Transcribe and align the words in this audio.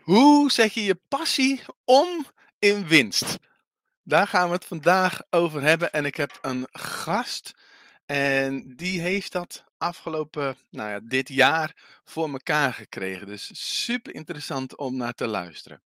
Hoe 0.00 0.50
zet 0.50 0.74
je 0.74 0.84
je 0.84 1.00
passie 1.08 1.62
om 1.84 2.26
in 2.58 2.86
winst? 2.86 3.38
Daar 4.02 4.26
gaan 4.26 4.48
we 4.48 4.54
het 4.54 4.64
vandaag 4.64 5.22
over 5.30 5.62
hebben. 5.62 5.92
En 5.92 6.04
ik 6.04 6.16
heb 6.16 6.38
een 6.42 6.68
gast. 6.72 7.52
En 8.06 8.76
die 8.76 9.00
heeft 9.00 9.32
dat 9.32 9.64
afgelopen, 9.78 10.56
nou 10.70 10.90
ja, 10.90 11.00
dit 11.02 11.28
jaar 11.28 12.00
voor 12.04 12.32
elkaar 12.32 12.72
gekregen. 12.72 13.26
Dus 13.26 13.50
super 13.86 14.14
interessant 14.14 14.76
om 14.76 14.96
naar 14.96 15.14
te 15.14 15.26
luisteren. 15.26 15.82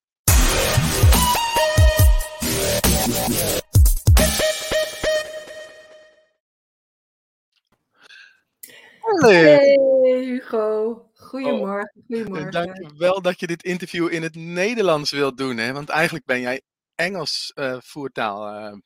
Hey 9.21 9.79
Hugo, 10.03 11.11
goedemorgen. 11.25 11.93
Oh, 11.95 12.05
goedemorgen. 12.07 12.51
dankjewel 12.51 13.23
dat 13.23 13.41
je 13.41 13.47
dit 13.47 13.63
interview 13.65 14.13
in 14.13 14.23
het 14.23 14.35
Nederlands 14.35 15.11
wilt 15.11 15.37
doen. 15.37 15.57
Hè? 15.57 15.73
Want 15.73 15.89
eigenlijk 15.89 16.25
ben 16.25 16.41
jij 16.41 16.63
Engels 16.95 17.53
uh, 17.55 17.77
voertaal. 17.81 18.73
Uh, 18.73 18.79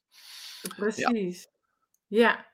Precies. 0.77 1.49
Ja. 2.07 2.21
ja. 2.21 2.47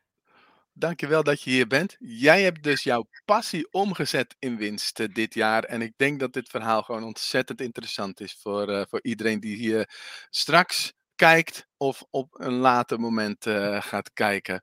Dankjewel 0.73 1.23
dat 1.23 1.43
je 1.43 1.51
hier 1.51 1.67
bent. 1.67 1.97
Jij 1.99 2.43
hebt 2.43 2.63
dus 2.63 2.83
jouw 2.83 3.09
passie 3.25 3.73
omgezet 3.73 4.37
in 4.39 4.57
winst 4.57 5.01
uh, 5.01 5.07
dit 5.13 5.35
jaar. 5.35 5.65
En 5.65 5.83
ik 5.83 5.93
denk 5.97 6.21
dat 6.21 6.33
dit 6.33 6.49
verhaal 6.49 6.83
gewoon 6.83 7.05
ontzettend 7.05 7.61
interessant 7.61 8.21
is 8.21 8.37
voor, 8.41 8.87
voor 8.89 9.03
iedereen 9.03 9.41
die 9.41 9.57
hier 9.57 9.91
straks 10.31 10.93
kijkt 11.15 11.67
of 11.77 12.05
op 12.11 12.41
een 12.41 12.55
later 12.55 13.01
moment 13.01 13.45
gaat 13.79 14.13
kijken. 14.13 14.63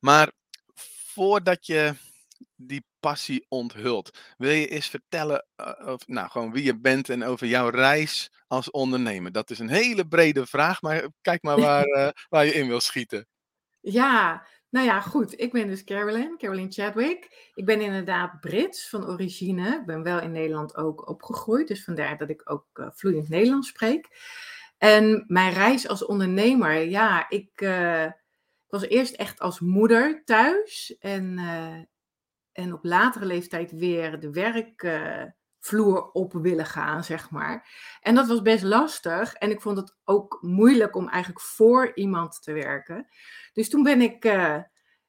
maar 0.00 0.32
voordat 1.18 1.66
je 1.66 1.94
die 2.56 2.84
passie 3.08 3.46
onthult. 3.48 4.18
Wil 4.36 4.50
je 4.50 4.68
eens 4.68 4.88
vertellen 4.88 5.46
uh, 5.60 5.86
of, 5.86 6.06
nou, 6.06 6.30
gewoon 6.30 6.52
wie 6.52 6.64
je 6.64 6.78
bent 6.78 7.08
en 7.08 7.24
over 7.24 7.46
jouw 7.46 7.68
reis 7.68 8.30
als 8.46 8.70
ondernemer? 8.70 9.32
Dat 9.32 9.50
is 9.50 9.58
een 9.58 9.68
hele 9.68 10.08
brede 10.08 10.46
vraag, 10.46 10.82
maar 10.82 11.08
kijk 11.20 11.42
maar 11.42 11.60
waar, 11.68 11.86
uh, 11.86 12.08
waar 12.28 12.44
je 12.44 12.52
in 12.52 12.68
wil 12.68 12.80
schieten. 12.80 13.26
Ja, 13.80 14.46
nou 14.70 14.86
ja, 14.86 15.00
goed. 15.00 15.40
Ik 15.40 15.52
ben 15.52 15.66
dus 15.66 15.84
Carolyn, 15.84 16.36
Carolyn 16.38 16.72
Chadwick. 16.72 17.50
Ik 17.54 17.64
ben 17.64 17.80
inderdaad 17.80 18.40
Brits 18.40 18.88
van 18.88 19.06
origine. 19.06 19.76
Ik 19.76 19.86
ben 19.86 20.02
wel 20.02 20.20
in 20.20 20.32
Nederland 20.32 20.76
ook 20.76 21.08
opgegroeid, 21.08 21.68
dus 21.68 21.84
vandaar 21.84 22.18
dat 22.18 22.28
ik 22.28 22.50
ook 22.50 22.66
uh, 22.74 22.86
vloeiend 22.90 23.28
Nederlands 23.28 23.68
spreek. 23.68 24.08
En 24.78 25.24
mijn 25.26 25.52
reis 25.52 25.88
als 25.88 26.04
ondernemer, 26.04 26.80
ja, 26.80 27.26
ik 27.28 27.50
ik 28.68 28.80
was 28.80 28.88
eerst 28.88 29.14
echt 29.14 29.40
als 29.40 29.60
moeder 29.60 30.22
thuis 30.24 30.96
en, 30.98 31.38
uh, 31.38 31.78
en 32.58 32.72
op 32.72 32.84
latere 32.84 33.24
leeftijd 33.24 33.72
weer 33.72 34.20
de 34.20 34.30
werkvloer 34.30 36.10
op 36.12 36.32
willen 36.32 36.66
gaan, 36.66 37.04
zeg 37.04 37.30
maar. 37.30 37.68
En 38.00 38.14
dat 38.14 38.26
was 38.26 38.42
best 38.42 38.62
lastig 38.62 39.34
en 39.34 39.50
ik 39.50 39.60
vond 39.60 39.76
het 39.76 39.96
ook 40.04 40.38
moeilijk 40.40 40.96
om 40.96 41.08
eigenlijk 41.08 41.44
voor 41.44 41.92
iemand 41.94 42.42
te 42.42 42.52
werken. 42.52 43.08
Dus 43.52 43.68
toen 43.68 43.82
ben 43.82 44.00
ik, 44.00 44.24
uh, 44.24 44.58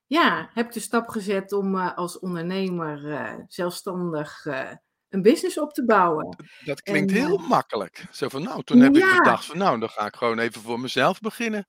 ja, 0.06 0.50
heb 0.54 0.72
de 0.72 0.80
stap 0.80 1.10
gezet 1.10 1.52
om 1.52 1.76
als 1.76 2.20
ondernemer 2.20 3.46
zelfstandig 3.48 4.46
een 5.10 5.22
business 5.22 5.60
op 5.60 5.74
te 5.74 5.86
bouwen. 5.86 6.36
Dat 6.66 6.82
klinkt 6.82 7.12
en, 7.12 7.18
heel 7.18 7.38
makkelijk. 7.38 8.06
Zo 8.12 8.30
van, 8.30 8.44
nou, 8.44 8.64
toen 8.64 8.80
heb 8.80 8.96
ja. 8.96 9.12
ik 9.12 9.18
bedacht 9.18 9.46
van, 9.46 9.58
nou, 9.58 9.80
dan 9.80 9.90
ga 9.90 10.06
ik 10.06 10.16
gewoon 10.16 10.40
even 10.40 10.62
voor 10.62 10.80
mezelf 10.80 11.20
beginnen. 11.20 11.68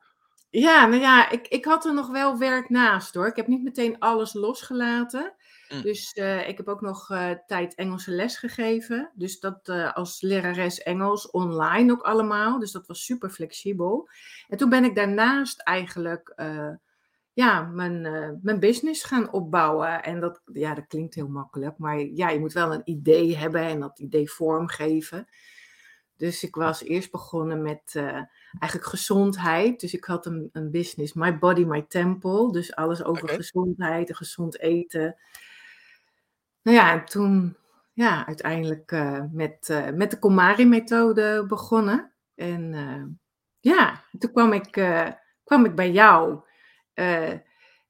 Ja, 0.51 0.87
nou 0.87 1.01
ja, 1.01 1.31
ik, 1.31 1.49
ik 1.49 1.65
had 1.65 1.85
er 1.85 1.95
nog 1.95 2.09
wel 2.09 2.39
werk 2.39 2.69
naast 2.69 3.15
hoor. 3.15 3.27
Ik 3.27 3.37
heb 3.37 3.47
niet 3.47 3.63
meteen 3.63 3.99
alles 3.99 4.33
losgelaten. 4.33 5.35
Mm. 5.73 5.83
Dus 5.83 6.15
uh, 6.15 6.49
ik 6.49 6.57
heb 6.57 6.69
ook 6.69 6.81
nog 6.81 7.11
uh, 7.11 7.31
tijd 7.47 7.75
Engelse 7.75 8.11
les 8.11 8.37
gegeven. 8.37 9.11
Dus 9.15 9.41
dat 9.41 9.69
uh, 9.69 9.93
als 9.93 10.21
lerares 10.21 10.83
Engels 10.83 11.31
online 11.31 11.93
ook 11.93 12.03
allemaal. 12.03 12.59
Dus 12.59 12.73
dat 12.73 12.87
was 12.87 13.05
super 13.05 13.31
flexibel. 13.31 14.09
En 14.49 14.59
toen 14.59 14.69
ben 14.69 14.85
ik 14.85 14.95
daarnaast 14.95 15.61
eigenlijk 15.61 16.35
ja, 17.33 17.63
mijn, 17.63 18.03
mijn 18.43 18.61
business 18.61 19.05
gaan 19.05 19.33
opbouwen. 19.33 20.03
En 20.03 20.21
dat, 20.21 20.43
ja, 20.53 20.75
dat 20.75 20.87
klinkt 20.87 21.15
heel 21.15 21.29
makkelijk. 21.29 21.79
Maar 21.79 22.01
ja, 22.01 22.31
je 22.31 22.41
moet 22.41 22.53
wel 22.53 22.73
een 22.73 22.83
idee 22.85 23.37
hebben 23.37 23.63
en 23.63 23.81
dat 23.81 23.99
idee 23.99 24.31
vormgeven. 24.31 25.29
Dus 26.21 26.43
ik 26.43 26.55
was 26.55 26.83
eerst 26.83 27.11
begonnen 27.11 27.63
met 27.63 27.95
uh, 27.97 28.23
eigenlijk 28.59 28.85
gezondheid. 28.85 29.81
Dus 29.81 29.95
ik 29.95 30.05
had 30.05 30.27
een, 30.27 30.49
een, 30.53 30.71
business, 30.71 31.13
My 31.13 31.39
Body, 31.39 31.65
My 31.65 31.83
Temple. 31.89 32.53
Dus 32.53 32.75
alles 32.75 33.05
over 33.05 33.23
okay. 33.23 33.37
gezondheid 33.37 34.09
en 34.09 34.15
gezond 34.15 34.59
eten. 34.59 35.17
Nou 36.63 36.77
ja, 36.77 36.93
en 36.93 37.05
toen 37.05 37.57
ja, 37.93 38.27
uiteindelijk 38.27 38.93
uh, 38.93 39.23
met, 39.33 39.69
uh, 39.71 39.91
met 39.91 40.11
de 40.11 40.19
Komari-methode 40.19 41.45
begonnen. 41.49 42.13
En 42.35 43.21
ja, 43.61 44.05
toen 44.19 44.33
kwam 44.33 44.53
ik, 44.53 44.71
kwam 45.45 45.65
ik 45.65 45.75
bij 45.75 45.91
jou. 45.91 46.41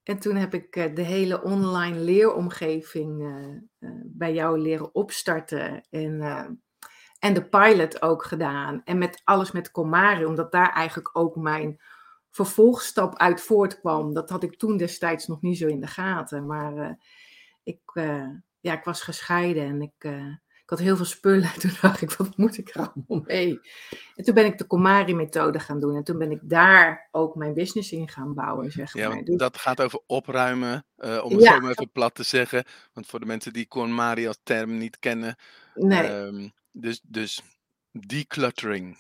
en 0.03 0.19
toen 0.19 0.37
heb 0.37 0.55
ik 0.55 0.97
de 0.97 1.03
hele 1.03 1.43
online 1.43 1.99
leeromgeving 1.99 3.35
bij 4.05 4.35
jou 4.35 4.59
leren 4.59 4.95
opstarten. 4.95 5.83
En 5.91 6.21
en 7.19 7.35
de 7.35 7.49
pilot 7.49 8.03
ook 8.03 8.25
gedaan. 8.25 8.83
En 8.85 8.99
met 8.99 9.21
alles 9.25 9.53
met 9.53 9.71
Comari, 9.71 10.25
omdat 10.25 10.53
daar 10.53 10.73
eigenlijk 10.73 11.17
ook 11.17 11.37
mijn 11.37 11.81
vervolgstap 12.31 13.17
uit 13.17 13.41
voortkwam. 13.41 14.15
Dat 14.15 14.31
had 14.31 14.43
ik 14.43 14.59
toen 14.59 14.77
destijds 14.77 15.27
nog 15.27 15.43
niet 15.43 15.59
zo 15.59 15.67
in 15.67 15.81
de 15.81 15.87
gaten. 15.87 16.47
Maar 16.47 16.99
ik, 17.63 17.81
ja, 18.61 18.73
ik 18.73 18.85
was 18.85 19.03
gescheiden 19.03 19.65
en 19.65 19.83
ik, 19.83 20.05
uh, 20.05 20.27
ik 20.63 20.71
had 20.71 20.79
heel 20.79 20.97
veel 20.97 21.05
spullen. 21.05 21.53
Toen 21.61 21.73
dacht 21.81 22.03
ik, 22.03 22.11
wat 22.11 22.37
moet 22.37 22.59
ik 22.59 22.69
er 22.69 22.77
allemaal 22.77 23.25
mee? 23.27 23.61
En 24.17 24.25
toen 24.25 24.35
ben 24.35 24.45
ik 24.45 24.59
de 24.59 24.67
Comari-methode 24.67 25.61
gaan 25.61 25.81
doen. 25.81 25.97
En 25.97 26.05
toen 26.05 26.19
ben 26.19 26.31
ik 26.31 26.41
daar 26.43 27.09
ook 27.11 27.35
mijn 27.35 27.55
business 27.55 27.93
in 27.93 28.09
gaan 28.09 28.35
bouwen, 28.35 28.71
zeg 28.71 28.93
ja, 28.93 29.09
maar. 29.09 29.25
Dus... 29.25 29.37
Dat 29.37 29.57
gaat 29.57 29.81
over 29.81 30.01
opruimen, 30.07 30.85
om 30.97 31.33
het 31.33 31.43
ja. 31.43 31.55
zo 31.55 31.61
maar 31.61 31.71
even 31.71 31.91
plat 31.91 32.15
te 32.15 32.23
zeggen. 32.23 32.65
Want 32.93 33.07
voor 33.07 33.21
de 33.21 33.27
mensen 33.27 33.53
die 33.53 33.69
Comari 33.69 34.27
als 34.27 34.41
term 34.43 34.79
niet 34.79 34.99
kennen... 34.99 35.37
Nee. 35.75 36.09
Um, 36.09 36.53
dus, 36.73 37.01
dus 37.03 37.43
decluttering. 37.93 38.99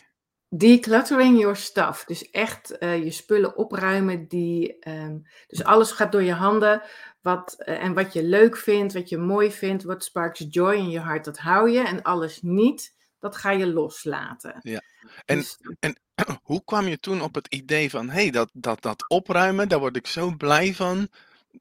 Decluttering 0.53 1.39
your 1.39 1.57
stuff. 1.57 2.05
Dus 2.05 2.31
echt 2.31 2.77
uh, 2.81 3.05
je 3.05 3.11
spullen 3.11 3.57
opruimen. 3.57 4.29
Die, 4.29 4.89
um, 4.89 5.27
dus 5.47 5.65
alles 5.65 5.91
gaat 5.93 6.13
door 6.13 6.23
je 6.23 6.33
handen. 6.33 6.83
Wat, 7.21 7.57
uh, 7.59 7.85
en 7.85 7.95
wat 7.95 8.13
je 8.13 8.23
leuk 8.23 8.57
vindt, 8.57 8.93
wat 8.93 9.09
je 9.09 9.19
mooi 9.19 9.53
vindt, 9.53 9.83
wat 9.83 10.05
sparks 10.05 10.47
joy 10.49 10.75
in 10.75 10.91
je 10.91 10.99
hart, 10.99 11.25
dat 11.25 11.39
hou 11.39 11.71
je. 11.71 11.81
En 11.81 12.03
alles 12.03 12.43
niet, 12.43 12.95
dat 13.19 13.37
ga 13.37 13.51
je 13.51 13.67
loslaten. 13.67 14.59
Ja. 14.63 14.81
En, 15.25 15.37
dus, 15.37 15.59
en 15.81 15.99
hoe 16.43 16.65
kwam 16.65 16.87
je 16.87 17.01
toen 17.01 17.23
op 17.23 17.35
het 17.35 17.47
idee 17.47 17.91
van, 17.91 18.09
hé, 18.09 18.23
hey, 18.23 18.31
dat, 18.31 18.51
dat, 18.53 18.83
dat 18.83 19.09
opruimen, 19.09 19.69
daar 19.69 19.79
word 19.79 19.97
ik 19.97 20.07
zo 20.07 20.35
blij 20.37 20.75
van. 20.75 21.09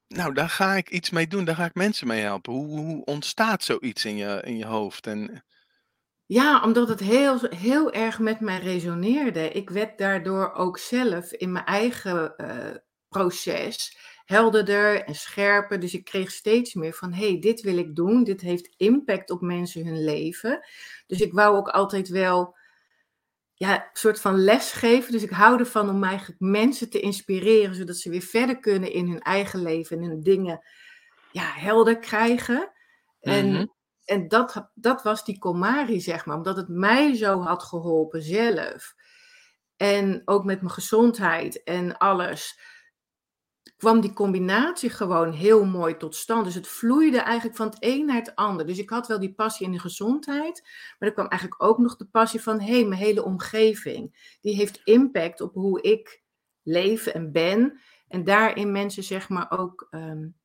Nou, 0.07 0.33
daar 0.33 0.49
ga 0.49 0.75
ik 0.75 0.89
iets 0.89 1.09
mee 1.09 1.27
doen, 1.27 1.45
daar 1.45 1.55
ga 1.55 1.65
ik 1.65 1.73
mensen 1.73 2.07
mee 2.07 2.21
helpen. 2.21 2.53
Hoe, 2.53 2.79
hoe 2.79 3.05
ontstaat 3.05 3.63
zoiets 3.63 4.05
in 4.05 4.17
je, 4.17 4.41
in 4.45 4.57
je 4.57 4.65
hoofd? 4.65 5.07
En, 5.07 5.43
ja, 6.31 6.63
omdat 6.63 6.87
het 6.87 6.99
heel, 6.99 7.39
heel 7.49 7.91
erg 7.91 8.19
met 8.19 8.39
mij 8.39 8.59
resoneerde. 8.59 9.51
Ik 9.51 9.69
werd 9.69 9.97
daardoor 9.97 10.53
ook 10.53 10.77
zelf 10.77 11.31
in 11.31 11.51
mijn 11.51 11.65
eigen 11.65 12.33
uh, 12.37 12.75
proces 13.07 13.97
helderder 14.25 15.03
en 15.03 15.15
scherper. 15.15 15.79
Dus 15.79 15.93
ik 15.93 16.03
kreeg 16.03 16.31
steeds 16.31 16.73
meer 16.73 16.93
van, 16.93 17.13
hé, 17.13 17.29
hey, 17.29 17.39
dit 17.39 17.61
wil 17.61 17.77
ik 17.77 17.95
doen. 17.95 18.23
Dit 18.23 18.41
heeft 18.41 18.73
impact 18.77 19.29
op 19.29 19.41
mensen 19.41 19.85
hun 19.85 20.03
leven. 20.03 20.67
Dus 21.07 21.21
ik 21.21 21.33
wou 21.33 21.57
ook 21.57 21.69
altijd 21.69 22.09
wel 22.09 22.57
ja, 23.53 23.75
een 23.75 23.89
soort 23.93 24.21
van 24.21 24.35
les 24.43 24.71
geven. 24.71 25.11
Dus 25.11 25.23
ik 25.23 25.29
hou 25.29 25.59
ervan 25.59 25.89
om 25.89 26.03
eigenlijk 26.03 26.39
mensen 26.39 26.89
te 26.89 26.99
inspireren, 26.99 27.75
zodat 27.75 27.97
ze 27.97 28.09
weer 28.09 28.21
verder 28.21 28.59
kunnen 28.59 28.91
in 28.91 29.07
hun 29.07 29.21
eigen 29.21 29.61
leven 29.61 29.97
en 29.97 30.09
hun 30.09 30.23
dingen 30.23 30.63
ja, 31.31 31.51
helder 31.53 31.99
krijgen. 31.99 32.71
En 33.19 33.49
mm-hmm 33.49 33.77
en 34.09 34.27
dat, 34.27 34.69
dat 34.73 35.03
was 35.03 35.25
die 35.25 35.39
Komari, 35.39 36.01
zeg 36.01 36.25
maar, 36.25 36.37
omdat 36.37 36.55
het 36.55 36.67
mij 36.67 37.15
zo 37.15 37.41
had 37.41 37.63
geholpen 37.63 38.21
zelf. 38.21 38.95
En 39.75 40.21
ook 40.25 40.43
met 40.43 40.61
mijn 40.61 40.73
gezondheid 40.73 41.63
en 41.63 41.97
alles. 41.97 42.59
kwam 43.77 44.01
die 44.01 44.13
combinatie 44.13 44.89
gewoon 44.89 45.31
heel 45.31 45.65
mooi 45.65 45.97
tot 45.97 46.15
stand. 46.15 46.45
Dus 46.45 46.55
het 46.55 46.67
vloeide 46.67 47.19
eigenlijk 47.19 47.57
van 47.57 47.67
het 47.67 47.77
een 47.79 48.05
naar 48.05 48.15
het 48.15 48.35
ander. 48.35 48.65
Dus 48.65 48.77
ik 48.77 48.89
had 48.89 49.07
wel 49.07 49.19
die 49.19 49.33
passie 49.33 49.65
in 49.65 49.71
de 49.71 49.79
gezondheid. 49.79 50.61
Maar 50.99 51.09
er 51.09 51.15
kwam 51.15 51.27
eigenlijk 51.27 51.63
ook 51.63 51.77
nog 51.77 51.95
de 51.95 52.07
passie 52.07 52.41
van: 52.41 52.59
hé, 52.59 52.73
hey, 52.73 52.85
mijn 52.85 53.01
hele 53.01 53.23
omgeving. 53.23 54.37
Die 54.41 54.55
heeft 54.55 54.81
impact 54.83 55.41
op 55.41 55.53
hoe 55.53 55.81
ik 55.81 56.23
leef 56.63 57.05
en 57.05 57.31
ben. 57.31 57.79
En 58.07 58.23
daarin 58.23 58.71
mensen, 58.71 59.03
zeg 59.03 59.29
maar, 59.29 59.51
ook 59.51 59.87
um, 59.91 60.35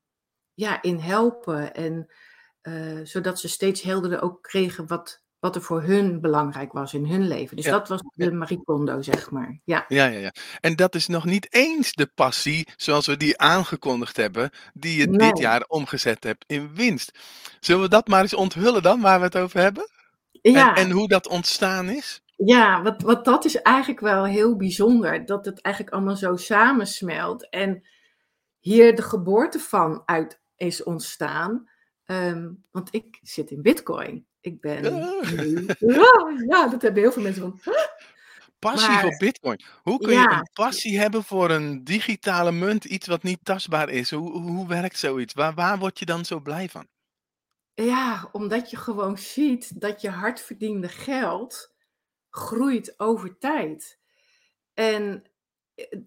ja, 0.55 0.83
in 0.83 0.99
helpen. 0.99 1.75
En 1.75 2.09
uh, 2.69 3.01
zodat 3.03 3.41
ze 3.41 3.49
steeds 3.49 3.83
helderder 3.83 4.23
ook 4.23 4.43
kregen 4.43 4.87
wat, 4.87 5.23
wat 5.39 5.57
er 5.57 5.63
voor 5.63 5.83
hun 5.83 6.21
belangrijk 6.21 6.73
was 6.73 6.95
in 6.95 7.07
hun 7.07 7.27
leven. 7.27 7.57
Dus 7.57 7.65
ja. 7.65 7.71
dat 7.71 7.89
was 7.89 8.01
de 8.15 8.33
Marie 8.33 8.63
Kondo, 8.65 9.03
zeg 9.03 9.31
maar. 9.31 9.61
Ja. 9.65 9.85
ja. 9.89 10.07
Ja, 10.07 10.19
ja, 10.19 10.33
En 10.61 10.77
dat 10.77 10.95
is 10.95 11.07
nog 11.07 11.25
niet 11.25 11.55
eens 11.55 11.93
de 11.93 12.11
passie, 12.15 12.69
zoals 12.77 13.07
we 13.07 13.17
die 13.17 13.39
aangekondigd 13.39 14.17
hebben, 14.17 14.51
die 14.75 14.99
je 14.99 15.07
nee. 15.07 15.29
dit 15.29 15.39
jaar 15.39 15.65
omgezet 15.69 16.25
hebt 16.25 16.45
in 16.47 16.75
winst. 16.75 17.19
Zullen 17.61 17.83
we 17.83 17.89
dat 17.89 18.09
maar 18.09 18.23
eens 18.23 18.35
onthullen 18.35 18.83
dan, 18.83 19.01
waar 19.01 19.19
we 19.19 19.25
het 19.25 19.37
over 19.37 19.61
hebben? 19.61 19.89
Ja. 20.31 20.75
En, 20.75 20.85
en 20.85 20.91
hoe 20.91 21.09
dat 21.09 21.29
ontstaan 21.29 21.89
is? 21.89 22.23
Ja, 22.37 22.83
wat, 22.83 23.03
wat 23.03 23.25
dat 23.25 23.45
is 23.45 23.63
eigenlijk 23.63 24.01
wel 24.01 24.25
heel 24.25 24.57
bijzonder. 24.57 25.27
Dat 25.27 25.45
het 25.45 25.61
eigenlijk 25.61 25.95
allemaal 25.95 26.17
zo 26.17 26.37
samensmelt. 26.37 27.49
En 27.49 27.87
hier 28.59 28.97
de 28.97 29.03
geboorte 29.03 29.59
van 29.59 30.03
uit 30.05 30.41
is 30.57 30.83
ontstaan. 30.83 31.69
Ehm, 32.05 32.53
want 32.71 32.95
ik 32.95 33.19
zit 33.23 33.51
in 33.51 33.63
Bitcoin. 33.63 34.27
Ik 34.41 34.61
ben. 34.61 34.83
Ja, 35.79 36.35
ja, 36.47 36.69
dat 36.69 36.83
hebben 36.83 37.03
heel 37.03 37.13
veel 37.13 37.23
mensen 37.23 37.43
van. 37.43 37.75
Passie 38.59 38.99
voor 38.99 39.17
Bitcoin. 39.17 39.61
Hoe 39.83 39.99
kun 39.99 40.13
je 40.13 40.31
een 40.31 40.51
passie 40.53 40.99
hebben 40.99 41.25
voor 41.25 41.51
een 41.51 41.85
digitale 41.85 42.53
munt, 42.53 42.85
iets 42.85 43.07
wat 43.07 43.23
niet 43.23 43.39
tastbaar 43.43 43.89
is? 43.89 44.11
Hoe, 44.11 44.31
hoe 44.31 44.69
werkt 44.69 44.99
zoiets? 44.99 45.35
Waar, 45.35 45.55
waar 45.55 45.79
word 45.79 45.99
je 45.99 46.05
dan 46.05 46.25
zo 46.25 46.41
blij 46.41 46.69
van? 46.69 46.87
Ja, 47.75 48.29
omdat 48.33 48.71
je 48.71 48.77
gewoon 48.77 49.19
ziet 49.19 49.81
dat 49.81 50.01
je 50.01 50.11
hardverdiende 50.11 50.89
geld 50.89 51.75
groeit 52.31 52.95
over 52.97 53.39
tijd. 53.39 53.99
En 54.75 55.25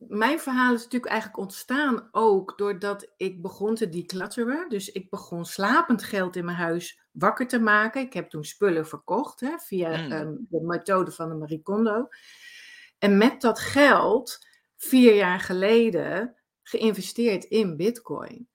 mijn 0.07 0.39
verhaal 0.39 0.73
is 0.73 0.83
natuurlijk 0.83 1.11
eigenlijk 1.11 1.41
ontstaan 1.41 2.07
ook 2.11 2.57
doordat 2.57 3.13
ik 3.17 3.41
begon 3.41 3.75
te 3.75 3.89
declutteren. 3.89 4.69
Dus 4.69 4.91
ik 4.91 5.09
begon 5.09 5.45
slapend 5.45 6.03
geld 6.03 6.35
in 6.35 6.45
mijn 6.45 6.57
huis 6.57 7.01
wakker 7.11 7.47
te 7.47 7.59
maken. 7.59 8.01
Ik 8.01 8.13
heb 8.13 8.29
toen 8.29 8.43
spullen 8.43 8.87
verkocht 8.87 9.39
hè, 9.39 9.57
via 9.57 9.97
mm. 9.97 10.11
ehm, 10.11 10.35
de 10.49 10.61
methode 10.61 11.11
van 11.11 11.29
de 11.29 11.35
Marie 11.35 11.61
Kondo. 11.61 12.07
En 12.99 13.17
met 13.17 13.41
dat 13.41 13.59
geld, 13.59 14.47
vier 14.77 15.15
jaar 15.15 15.39
geleden, 15.39 16.35
geïnvesteerd 16.63 17.43
in 17.43 17.77
Bitcoin. 17.77 18.47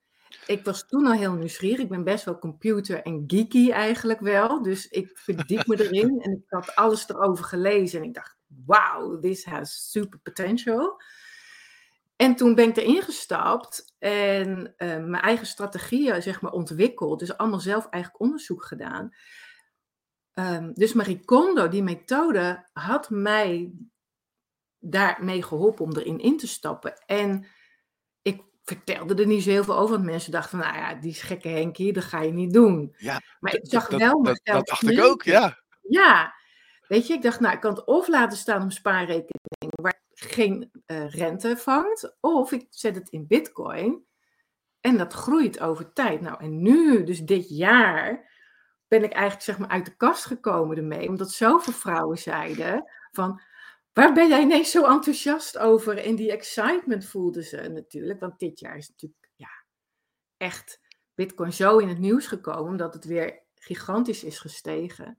Ik 0.47 0.65
was 0.65 0.87
toen 0.87 1.05
al 1.05 1.13
heel 1.13 1.33
nieuwsgierig. 1.33 1.79
Ik 1.79 1.89
ben 1.89 2.03
best 2.03 2.25
wel 2.25 2.39
computer 2.39 3.01
en 3.01 3.23
geeky 3.27 3.71
eigenlijk 3.71 4.19
wel. 4.19 4.61
Dus 4.61 4.87
ik 4.87 5.11
verdiep 5.13 5.67
me 5.67 5.81
erin 5.85 6.21
en 6.21 6.31
ik 6.31 6.43
had 6.47 6.75
alles 6.75 7.09
erover 7.09 7.45
gelezen. 7.45 8.01
En 8.01 8.07
ik 8.07 8.13
dacht, 8.13 8.37
wow, 8.65 9.21
this 9.21 9.45
has 9.45 9.91
super 9.91 10.19
potential. 10.19 11.01
En 12.15 12.35
toen 12.35 12.55
ben 12.55 12.69
ik 12.69 12.77
erin 12.77 13.01
gestapt 13.01 13.95
en 13.99 14.73
uh, 14.77 14.87
mijn 14.87 15.23
eigen 15.23 15.45
strategieën 15.45 16.21
zeg 16.21 16.41
maar, 16.41 16.51
ontwikkeld. 16.51 17.19
Dus 17.19 17.37
allemaal 17.37 17.59
zelf 17.59 17.87
eigenlijk 17.89 18.23
onderzoek 18.23 18.63
gedaan. 18.63 19.15
Um, 20.33 20.73
dus 20.73 20.93
Marie 20.93 21.25
Kondo, 21.25 21.67
die 21.67 21.83
methode, 21.83 22.69
had 22.73 23.09
mij 23.09 23.71
daarmee 24.79 25.43
geholpen 25.43 25.85
om 25.85 25.95
erin 25.95 26.19
in 26.19 26.37
te 26.37 26.47
stappen. 26.47 26.93
En 27.05 27.45
ik 28.21 28.43
vertelde 28.63 29.15
er 29.15 29.27
niet 29.27 29.43
zo 29.43 29.49
heel 29.49 29.63
veel 29.63 29.77
over, 29.77 29.95
want 29.95 30.05
mensen 30.05 30.31
dachten 30.31 30.59
van, 30.59 30.67
nou 30.67 30.79
ja, 30.79 30.95
die 30.95 31.13
gekke 31.13 31.47
Henkie, 31.47 31.93
dat 31.93 32.03
ga 32.03 32.21
je 32.21 32.31
niet 32.31 32.53
doen. 32.53 32.95
Ja, 32.97 33.21
maar 33.39 33.53
ik 33.53 33.65
zag 33.65 33.87
wel 33.87 34.23
dat, 34.23 34.39
dat, 34.43 34.67
dacht 34.67 34.89
ik 34.89 35.03
ook, 35.03 35.23
ja. 35.23 35.61
Ja, 35.81 36.33
weet 36.93 37.07
je, 37.07 37.13
ik 37.13 37.21
dacht, 37.21 37.39
nou, 37.39 37.53
ik 37.53 37.59
kan 37.59 37.73
het 37.73 37.85
of 37.85 38.07
laten 38.07 38.37
staan 38.37 38.63
op 38.63 38.71
spaarrekening 38.71 39.71
waar 39.81 40.01
geen 40.13 40.71
uh, 40.87 41.09
rente 41.09 41.57
vangt, 41.57 42.17
of 42.19 42.51
ik 42.51 42.65
zet 42.69 42.95
het 42.95 43.09
in 43.09 43.27
bitcoin 43.27 44.05
en 44.79 44.97
dat 44.97 45.13
groeit 45.13 45.59
over 45.59 45.93
tijd. 45.93 46.21
Nou, 46.21 46.39
en 46.39 46.61
nu, 46.61 47.03
dus 47.03 47.19
dit 47.19 47.49
jaar, 47.49 48.31
ben 48.87 49.03
ik 49.03 49.11
eigenlijk 49.11 49.43
zeg 49.43 49.57
maar 49.57 49.69
uit 49.69 49.85
de 49.85 49.95
kast 49.95 50.25
gekomen 50.25 50.77
ermee, 50.77 51.07
omdat 51.07 51.31
zoveel 51.31 51.73
vrouwen 51.73 52.17
zeiden 52.17 52.91
van, 53.11 53.41
Waar 53.93 54.13
ben 54.13 54.27
jij 54.27 54.41
ineens 54.41 54.71
zo 54.71 54.85
enthousiast 54.85 55.57
over? 55.57 55.97
En 55.97 56.15
die 56.15 56.31
excitement 56.31 57.05
voelden 57.05 57.43
ze 57.43 57.57
natuurlijk. 57.57 58.19
Want 58.19 58.39
dit 58.39 58.59
jaar 58.59 58.77
is 58.77 58.89
natuurlijk 58.89 59.29
ja, 59.35 59.49
echt 60.37 60.79
Bitcoin 61.15 61.53
zo 61.53 61.77
in 61.77 61.87
het 61.87 61.99
nieuws 61.99 62.27
gekomen, 62.27 62.71
omdat 62.71 62.93
het 62.93 63.05
weer 63.05 63.43
gigantisch 63.55 64.23
is 64.23 64.39
gestegen. 64.39 65.17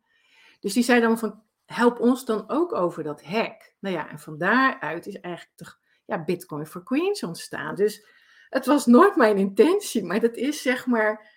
Dus 0.60 0.72
die 0.72 0.82
zei 0.82 1.00
dan 1.00 1.18
van, 1.18 1.43
help 1.66 2.00
ons 2.00 2.24
dan 2.24 2.44
ook 2.46 2.72
over 2.72 3.02
dat 3.02 3.24
hack. 3.24 3.72
Nou 3.80 3.94
ja, 3.94 4.10
en 4.10 4.18
van 4.18 4.38
daaruit 4.38 5.06
is 5.06 5.20
eigenlijk 5.20 5.56
toch 5.56 5.78
ja, 6.04 6.24
Bitcoin 6.24 6.66
for 6.66 6.82
Queens 6.82 7.22
ontstaan. 7.22 7.74
Dus 7.74 8.06
het 8.48 8.66
was 8.66 8.86
nooit 8.86 9.16
mijn 9.16 9.36
intentie, 9.36 10.04
maar 10.04 10.20
dat 10.20 10.36
is 10.36 10.62
zeg 10.62 10.86
maar 10.86 11.33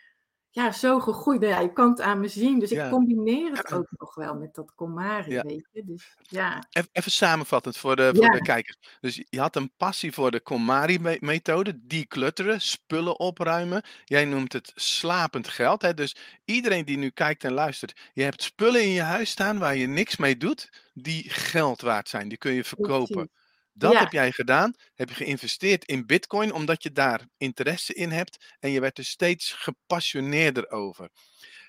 ja, 0.51 0.71
zo 0.71 0.99
gegroeid. 0.99 1.41
Nou 1.41 1.53
ja, 1.53 1.59
je 1.59 1.73
kan 1.73 1.89
het 1.89 2.01
aan 2.01 2.19
me 2.19 2.27
zien. 2.27 2.59
Dus 2.59 2.71
ik 2.71 2.89
combineer 2.89 3.51
het 3.51 3.71
ook 3.73 3.87
nog 3.97 4.15
wel 4.15 4.35
met 4.35 4.55
dat 4.55 4.71
Komari, 4.75 5.31
ja. 5.31 5.41
weet 5.43 5.67
je. 5.71 5.83
Dus, 5.85 6.17
ja. 6.21 6.63
Even, 6.91 7.11
samenvattend 7.11 7.77
voor 7.77 7.95
de, 7.95 8.11
voor 8.15 8.31
de 8.31 8.41
kijkers. 8.41 8.77
Dus 8.99 9.23
je 9.29 9.39
had 9.39 9.55
een 9.55 9.71
passie 9.77 10.11
voor 10.11 10.31
de 10.31 10.39
Komari-methode, 10.39 11.85
declutteren, 11.87 12.61
spullen 12.61 13.19
opruimen. 13.19 13.83
Jij 14.05 14.25
noemt 14.25 14.53
het 14.53 14.71
slapend 14.75 15.47
geld. 15.47 15.81
Hè? 15.81 15.93
Dus 15.93 16.15
iedereen 16.45 16.85
die 16.85 16.97
nu 16.97 17.09
kijkt 17.09 17.43
en 17.43 17.53
luistert, 17.53 17.99
je 18.13 18.23
hebt 18.23 18.43
spullen 18.43 18.81
in 18.81 18.89
je 18.89 19.01
huis 19.01 19.29
staan 19.29 19.59
waar 19.59 19.75
je 19.75 19.87
niks 19.87 20.17
mee 20.17 20.37
doet, 20.37 20.69
die 20.93 21.29
geld 21.29 21.81
waard 21.81 22.09
zijn. 22.09 22.27
Die 22.27 22.37
kun 22.37 22.53
je 22.53 22.63
verkopen. 22.63 23.29
Dat 23.77 23.97
heb 23.99 24.11
jij 24.11 24.31
gedaan. 24.31 24.73
Heb 24.95 25.09
je 25.09 25.15
geïnvesteerd 25.15 25.85
in 25.85 26.05
Bitcoin 26.05 26.53
omdat 26.53 26.83
je 26.83 26.91
daar 26.91 27.27
interesse 27.37 27.93
in 27.93 28.11
hebt. 28.11 28.55
En 28.59 28.69
je 28.69 28.79
werd 28.79 28.97
er 28.97 29.05
steeds 29.05 29.51
gepassioneerder 29.51 30.69
over. 30.69 31.09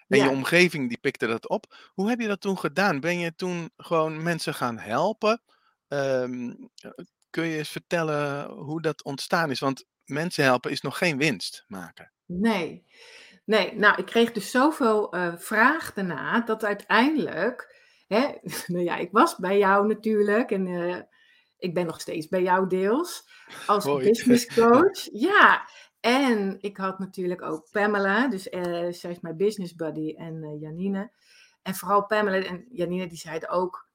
En 0.08 0.19
je 0.19 0.28
omgeving 0.28 0.88
die 0.88 0.99
pikte 0.99 1.26
dat 1.26 1.49
op. 1.49 1.90
Hoe 1.94 2.08
heb 2.08 2.20
je 2.20 2.26
dat 2.26 2.40
toen 2.40 2.58
gedaan? 2.58 3.00
Ben 3.00 3.19
je 3.19 3.34
toen 3.34 3.70
gewoon 3.76 4.22
mensen 4.22 4.55
gaan 4.55 4.78
helpen? 4.78 5.43
Ehm, 5.88 6.55
kun 7.31 7.46
je 7.46 7.58
eens 7.58 7.69
vertellen 7.69 8.50
hoe 8.50 8.82
dat 8.82 9.05
ontstaan 9.05 9.50
is? 9.50 9.60
Want 9.60 9.84
mensen 10.05 10.44
helpen 10.44 10.70
is 10.70 10.81
nog 10.81 10.99
geen 10.99 11.19
winst 11.19 11.64
maken. 11.66 12.12
Nee. 12.26 12.87
Nee, 13.44 13.75
nou, 13.75 13.99
ik 13.99 14.06
kreeg 14.06 14.32
dus 14.32 14.50
zoveel 14.50 15.16
uh, 15.16 15.34
vraag 15.37 15.93
daarna 15.93 16.40
dat 16.40 16.64
uiteindelijk. 16.64 17.76
Hè, 18.06 18.28
nou 18.66 18.84
ja, 18.84 18.96
ik 18.96 19.08
was 19.12 19.37
bij 19.37 19.58
jou 19.58 19.87
natuurlijk. 19.87 20.50
En 20.50 20.66
uh, 20.66 20.96
ik 21.58 21.75
ben 21.75 21.87
nog 21.87 22.00
steeds 22.00 22.28
bij 22.28 22.43
jou 22.43 22.69
deels 22.69 23.28
als 23.66 23.84
business 23.84 24.46
coach. 24.55 25.08
Ja, 25.12 25.69
en 26.00 26.56
ik 26.60 26.76
had 26.76 26.99
natuurlijk 26.99 27.43
ook 27.43 27.69
Pamela, 27.70 28.28
dus 28.28 28.46
uh, 28.46 28.93
zij 28.93 29.10
is 29.10 29.20
mijn 29.20 29.37
business 29.37 29.75
buddy 29.75 30.14
en 30.16 30.43
uh, 30.43 30.60
Janine. 30.60 31.12
En 31.62 31.75
vooral 31.75 32.06
Pamela 32.06 32.46
en 32.46 32.66
Janine 32.70 33.06
die 33.06 33.19
zeiden 33.19 33.49
ook, 33.49 33.88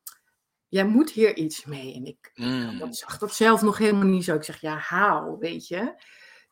jij 0.68 0.86
moet 0.86 1.12
hier 1.12 1.36
iets 1.36 1.66
mee. 1.66 1.94
En 1.94 2.06
ik 2.06 2.32
mm. 2.34 2.94
zag 2.94 3.18
dat 3.18 3.34
zelf 3.34 3.62
nog 3.62 3.78
helemaal 3.78 4.08
niet 4.08 4.24
zo. 4.24 4.36
Ik 4.36 4.44
zeg, 4.44 4.62
ja, 4.62 4.78
haal, 4.78 5.38
weet 5.38 5.68
je. 5.68 6.04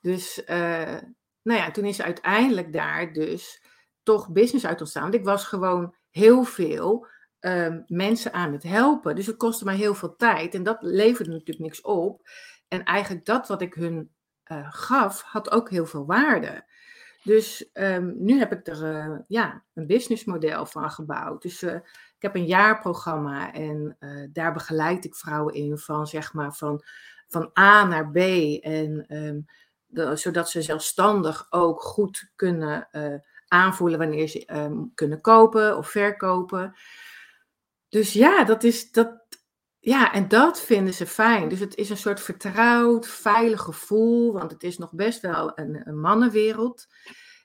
Dus, 0.02 0.42
uh, 0.48 0.98
nou 1.42 1.60
ja, 1.60 1.72
toen 1.72 1.86
is 1.86 2.02
uiteindelijk 2.02 2.74
daar 2.74 3.14
dus 3.14 3.64
toch 4.04 4.32
business 4.32 4.66
uit 4.66 4.80
ontstaan. 4.80 5.04
Want 5.04 5.16
ik 5.16 5.24
was 5.24 5.44
gewoon 5.44 5.96
heel 6.10 6.44
veel 6.44 7.08
Ehm, 7.42 7.82
mensen 7.88 8.34
aan 8.34 8.52
het 8.52 8.64
helpen. 8.64 9.16
Dus 9.16 9.26
het 9.26 9.38
kostte 9.38 9.66
mij 9.66 9.76
heel 9.76 9.96
veel 9.96 10.16
tijd 10.16 10.56
en 10.56 10.64
dat 10.64 10.78
leverde 10.82 11.32
natuurlijk 11.32 11.60
niks 11.60 11.82
op. 11.82 12.30
En 12.68 12.84
eigenlijk 12.84 13.26
dat 13.26 13.48
wat 13.48 13.62
ik 13.62 13.74
hun 13.74 14.12
uh, 14.52 14.68
gaf, 14.72 15.22
had 15.22 15.52
ook 15.52 15.70
heel 15.70 15.86
veel 15.86 16.06
waarde. 16.06 16.66
Dus 17.24 17.70
um, 17.74 18.16
nu 18.18 18.40
heb 18.40 18.52
ik 18.52 18.68
er 18.68 18.84
uh, 18.84 19.20
ja, 19.28 19.64
een 19.74 19.88
businessmodel 19.88 20.66
van 20.66 20.92
gebouwd. 20.92 21.42
Dus 21.42 21.62
uh, 21.62 21.74
ik 22.16 22.22
heb 22.22 22.36
een 22.36 22.46
jaarprogramma 22.46 23.54
en 23.54 23.98
daar 24.34 24.54
begeleid 24.54 25.06
ik 25.06 25.16
vrouwen 25.16 25.54
in 25.54 25.78
van 25.78 26.08
zeg 26.08 26.34
maar 26.34 26.54
van, 26.54 26.84
van 27.28 27.52
A 27.60 27.86
naar 27.86 28.12
B. 28.12 28.18
En 28.64 29.16
um, 29.18 29.46
de, 29.86 30.16
zodat 30.16 30.50
ze 30.50 30.62
zelfstandig 30.62 31.48
ook 31.50 31.82
goed 31.82 32.32
kunnen 32.36 32.88
aanvoelen 33.48 34.00
wanneer 34.00 34.28
ze 34.28 34.90
kunnen 34.96 35.22
kopen 35.22 35.78
of 35.78 35.90
verkopen. 35.90 36.76
Dus 37.92 38.14
ja, 38.14 38.44
dat 38.44 38.64
is 38.64 38.92
dat. 38.92 39.20
Ja, 39.80 40.14
en 40.14 40.28
dat 40.28 40.62
vinden 40.62 40.94
ze 40.94 41.06
fijn. 41.06 41.50
Dus 41.50 41.60
het 41.60 41.76
is 41.76 41.90
een 41.90 41.98
soort 41.98 42.22
vertrouwd, 42.22 43.08
veilig 43.08 43.62
gevoel, 43.62 44.34
want 44.34 44.52
het 44.52 44.64
is 44.64 44.78
nog 44.78 44.94
best 44.94 45.22
wel 45.22 45.60
een, 45.60 45.88
een 45.88 46.00
mannenwereld. 46.00 46.88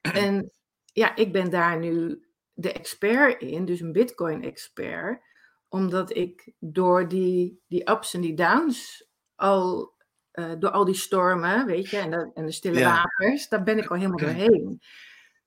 En 0.00 0.50
ja, 0.92 1.16
ik 1.16 1.32
ben 1.32 1.50
daar 1.50 1.78
nu 1.78 2.24
de 2.52 2.72
expert 2.72 3.40
in, 3.42 3.64
dus 3.64 3.80
een 3.80 3.92
Bitcoin-expert, 3.92 5.22
omdat 5.68 6.16
ik 6.16 6.52
door 6.58 7.08
die, 7.08 7.62
die 7.66 7.90
ups 7.90 8.14
en 8.14 8.20
die 8.20 8.34
downs 8.34 9.08
al, 9.34 9.94
uh, 10.32 10.52
door 10.58 10.70
al 10.70 10.84
die 10.84 10.94
stormen, 10.94 11.66
weet 11.66 11.90
je, 11.90 11.96
en 11.96 12.10
de, 12.10 12.30
en 12.34 12.46
de 12.46 12.52
stille 12.52 12.84
waters, 12.84 13.48
daar 13.48 13.62
ben 13.62 13.78
ik 13.78 13.88
al 13.88 13.96
helemaal 13.96 14.18
doorheen. 14.18 14.82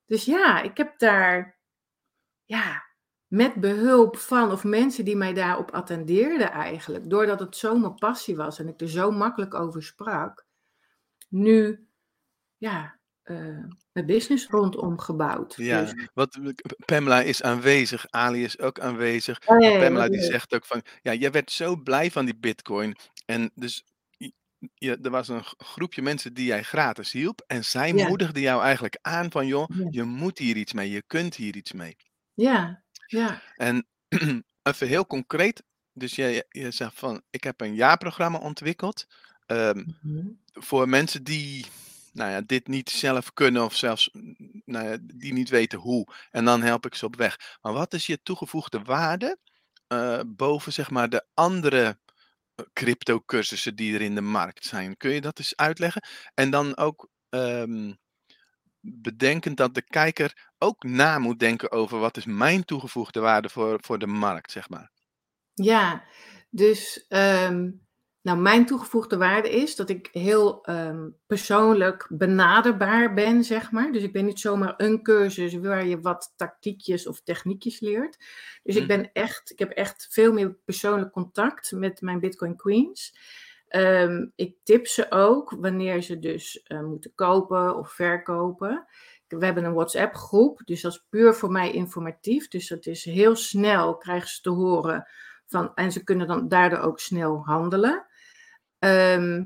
Dus 0.06 0.26
ja, 0.26 0.62
ik 0.62 0.78
heb 0.78 1.00
daar, 1.00 1.60
ja, 2.44 2.89
met 3.30 3.54
behulp 3.54 4.18
van, 4.18 4.52
of 4.52 4.64
mensen 4.64 5.06
die 5.06 5.16
mij 5.16 5.34
daarop 5.34 5.72
attendeerden 5.72 6.52
eigenlijk, 6.52 7.10
doordat 7.10 7.40
het 7.40 7.56
zo 7.56 7.78
mijn 7.78 7.96
passie 7.96 8.36
was 8.36 8.60
en 8.60 8.68
ik 8.68 8.82
er 8.82 8.90
zo 8.90 9.12
makkelijk 9.12 9.54
over 9.54 9.84
sprak, 9.84 10.46
nu 11.28 11.88
ja, 12.58 13.00
uh, 13.24 13.64
mijn 13.92 14.06
business 14.06 14.48
rondom 14.48 15.00
gebouwd. 15.00 15.56
Ja, 15.56 15.82
dus. 15.82 16.08
wat, 16.14 16.40
Pamela 16.86 17.22
is 17.22 17.42
aanwezig, 17.42 18.06
Ali 18.10 18.44
is 18.44 18.60
ook 18.60 18.80
aanwezig. 18.80 19.40
Oh, 19.46 19.58
Pamela 19.58 20.08
die 20.08 20.22
zegt 20.22 20.54
ook 20.54 20.66
van, 20.66 20.82
ja, 21.02 21.14
jij 21.14 21.32
werd 21.32 21.52
zo 21.52 21.76
blij 21.76 22.12
van 22.12 22.26
die 22.26 22.38
bitcoin. 22.38 22.96
En 23.26 23.52
dus 23.56 23.84
je, 24.74 24.98
er 25.02 25.10
was 25.10 25.28
een 25.28 25.44
groepje 25.58 26.02
mensen 26.02 26.34
die 26.34 26.46
jij 26.46 26.64
gratis 26.64 27.12
hielp. 27.12 27.44
En 27.48 27.66
zij 27.66 27.94
moedigde 27.94 28.42
jou 28.42 28.62
eigenlijk 28.62 28.98
aan 29.02 29.32
van, 29.32 29.48
joh, 29.48 29.70
je 29.90 30.04
moet 30.04 30.38
hier 30.38 30.56
iets 30.56 30.74
mee, 30.74 30.90
je 30.90 31.04
kunt 31.08 31.36
hier 31.36 31.56
iets 31.56 31.72
mee. 31.72 31.96
Ja, 32.34 32.84
ja. 33.10 33.42
En 33.56 33.88
even 34.64 34.88
heel 34.88 35.06
concreet. 35.08 35.64
Dus 35.94 36.16
je, 36.16 36.46
je 36.50 36.72
zegt 36.72 36.94
van, 37.00 37.22
ik 37.30 37.44
heb 37.44 37.62
een 37.62 37.76
jaarprogramma 37.76 38.38
ontwikkeld. 38.38 39.06
Ehm, 39.46 39.84
Mhm. 40.02 40.28
voor 40.54 40.90
mensen 40.90 41.24
die 41.24 41.66
nou 42.14 42.32
ja, 42.32 42.42
dit 42.42 42.68
niet 42.68 42.90
zelf 42.90 43.34
kunnen 43.34 43.64
of 43.64 43.76
zelfs 43.76 44.10
nou 44.66 44.90
ja, 44.90 44.98
die 45.02 45.34
niet 45.34 45.50
weten 45.50 45.80
hoe. 45.80 46.08
En 46.32 46.46
dan 46.46 46.62
help 46.62 46.86
ik 46.86 46.96
ze 46.96 47.06
op 47.06 47.16
weg. 47.16 47.58
Maar 47.62 47.74
wat 47.74 47.94
is 47.94 48.06
je 48.06 48.22
toegevoegde 48.24 48.82
waarde 48.82 49.38
eh, 49.88 50.20
boven 50.28 50.74
zeg 50.74 50.90
maar 50.90 51.10
de 51.10 51.26
andere 51.34 52.00
eh, 52.56 52.66
crypto 52.74 53.22
cursussen 53.26 53.76
die 53.76 53.94
er 53.94 54.02
in 54.02 54.16
de 54.16 54.22
markt 54.22 54.66
zijn? 54.66 54.98
Kun 54.98 55.12
je 55.12 55.22
dat 55.22 55.40
eens 55.40 55.56
uitleggen? 55.56 56.04
En 56.34 56.50
dan 56.50 56.78
ook 56.78 57.10
ehm, 57.30 57.94
bedenkend 58.82 59.58
dat 59.58 59.74
de 59.76 59.82
kijker 59.82 60.50
ook 60.58 60.84
na 60.84 61.20
moet 61.20 61.40
denken 61.40 61.72
over 61.72 62.00
wat 62.00 62.18
is 62.18 62.26
mijn 62.26 62.66
toegevoegde 62.66 63.20
waarde 63.20 63.50
voor, 63.50 63.78
voor 63.82 64.00
de 64.00 64.08
markt, 64.08 64.52
zeg 64.52 64.70
maar. 64.70 64.92
Ja, 65.54 66.04
dus 66.50 67.06
ehm, 67.08 67.70
nou, 68.22 68.38
mijn 68.38 68.66
toegevoegde 68.66 69.18
waarde 69.18 69.50
is 69.50 69.76
dat 69.76 69.90
ik 69.90 70.10
heel 70.12 70.64
ehm, 70.64 71.10
persoonlijk 71.28 72.08
benaderbaar 72.10 73.14
ben, 73.14 73.44
zeg 73.44 73.72
maar. 73.72 73.92
Dus 73.92 74.04
ik 74.04 74.12
ben 74.14 74.26
niet 74.26 74.40
zomaar 74.40 74.74
een 74.78 75.04
cursus 75.04 75.54
waar 75.54 75.86
je 75.86 76.00
wat 76.02 76.34
tactiekjes 76.36 77.08
of 77.08 77.22
techniekjes 77.22 77.80
leert. 77.80 78.18
Dus 78.64 78.76
ik 78.76 78.88
Mhm. 78.88 78.88
ben 78.88 79.10
echt, 79.14 79.52
ik 79.52 79.60
heb 79.60 79.70
echt 79.72 80.08
veel 80.10 80.34
meer 80.34 80.54
persoonlijk 80.66 81.12
contact 81.12 81.72
met 81.72 82.02
mijn 82.02 82.20
Bitcoin 82.20 82.56
Queens. 82.56 83.18
Ehm, 83.70 84.28
ik 84.36 84.56
tip 84.64 84.88
ze 84.88 85.12
ook 85.12 85.56
wanneer 85.60 86.02
ze 86.02 86.20
dus 86.20 86.62
eh, 86.64 86.82
moeten 86.82 87.12
kopen 87.16 87.78
of 87.78 87.92
verkopen. 87.92 88.88
We 89.28 89.46
hebben 89.46 89.64
een 89.64 89.74
WhatsApp 89.74 90.16
groep, 90.16 90.62
dus 90.66 90.82
dat 90.82 90.92
is 90.92 91.06
puur 91.10 91.34
voor 91.34 91.52
mij 91.52 91.72
informatief. 91.72 92.48
Dus 92.48 92.68
dat 92.68 92.86
is 92.86 93.06
heel 93.06 93.36
snel 93.36 93.98
krijgen 93.98 94.30
ze 94.30 94.42
te 94.42 94.50
horen 94.50 95.08
van, 95.46 95.74
en 95.76 95.92
ze 95.92 96.04
kunnen 96.04 96.28
dan 96.28 96.48
daardoor 96.48 96.80
ook 96.80 97.00
snel 97.00 97.42
handelen. 97.46 98.06
Ehm, 98.80 99.46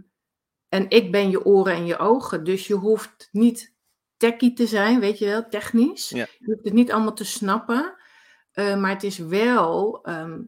en 0.70 0.90
ik 0.90 1.12
ben 1.12 1.30
je 1.30 1.46
oren 1.46 1.74
en 1.74 1.86
je 1.86 1.98
ogen, 1.98 2.44
dus 2.44 2.68
je 2.68 2.74
hoeft 2.74 3.30
niet 3.32 3.74
techie 4.18 4.54
te 4.54 4.68
zijn, 4.68 5.00
weet 5.00 5.20
je 5.20 5.26
wel, 5.26 5.50
technisch. 5.50 6.10
Ja. 6.10 6.26
Je 6.40 6.46
hoeft 6.46 6.64
het 6.64 6.74
niet 6.74 6.92
allemaal 6.92 7.14
te 7.14 7.26
snappen, 7.26 7.96
eh, 8.52 8.80
maar 8.80 8.92
het 8.92 9.04
is 9.04 9.18
wel 9.18 10.04
ehm, 10.04 10.42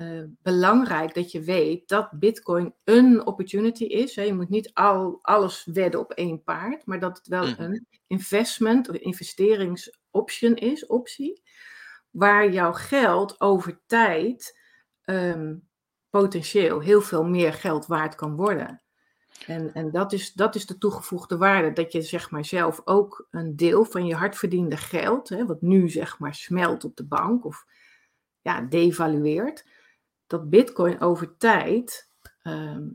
eh, 0.00 0.22
belangrijk 0.42 1.14
dat 1.14 1.32
je 1.32 1.40
weet 1.40 1.88
dat 1.88 2.10
Bitcoin 2.12 2.74
een 2.84 3.26
opportunity 3.26 3.84
is. 3.84 4.16
Hè. 4.16 4.22
Je 4.22 4.34
moet 4.34 4.48
niet 4.48 4.70
al, 4.74 5.18
alles 5.22 5.64
wedden 5.72 6.00
op 6.00 6.12
één 6.12 6.42
paard, 6.42 6.86
maar 6.86 7.00
dat 7.00 7.16
het 7.16 7.26
wel 7.26 7.46
Mhm. 7.46 7.62
een 7.62 7.86
investment 8.06 8.88
of 8.88 8.96
investeringsoption 8.96 10.54
is, 10.54 10.86
optie, 10.86 11.42
waar 12.10 12.52
jouw 12.52 12.72
geld 12.72 13.40
over 13.40 13.80
tijd 13.86 14.58
ehm, 15.04 15.56
potentieel 16.10 16.80
heel 16.80 17.00
veel 17.00 17.24
meer 17.24 17.52
geld 17.52 17.86
waard 17.86 18.14
kan 18.14 18.36
worden. 18.36 18.82
En, 19.46 19.72
en 19.74 19.90
dat, 19.90 20.12
is, 20.12 20.32
dat 20.32 20.54
is 20.54 20.66
de 20.66 20.78
toegevoegde 20.78 21.36
waarde, 21.36 21.72
dat 21.72 21.92
je 21.92 22.02
zeg 22.02 22.30
maar 22.30 22.44
zelf 22.44 22.80
ook 22.84 23.26
een 23.30 23.56
deel 23.56 23.84
van 23.84 24.06
je 24.06 24.14
hardverdiende 24.14 24.76
geld, 24.76 25.28
hè, 25.28 25.46
wat 25.46 25.62
nu 25.62 25.88
zeg 25.88 26.18
maar 26.18 26.34
smelt 26.34 26.84
op 26.84 26.96
de 26.96 27.06
bank 27.06 27.44
of 27.44 27.64
ja, 28.40 28.60
devalueert, 28.60 29.64
dat 30.30 30.50
bitcoin 30.50 31.00
over 31.00 31.36
tijd 31.36 32.08
ehm, 32.42 32.88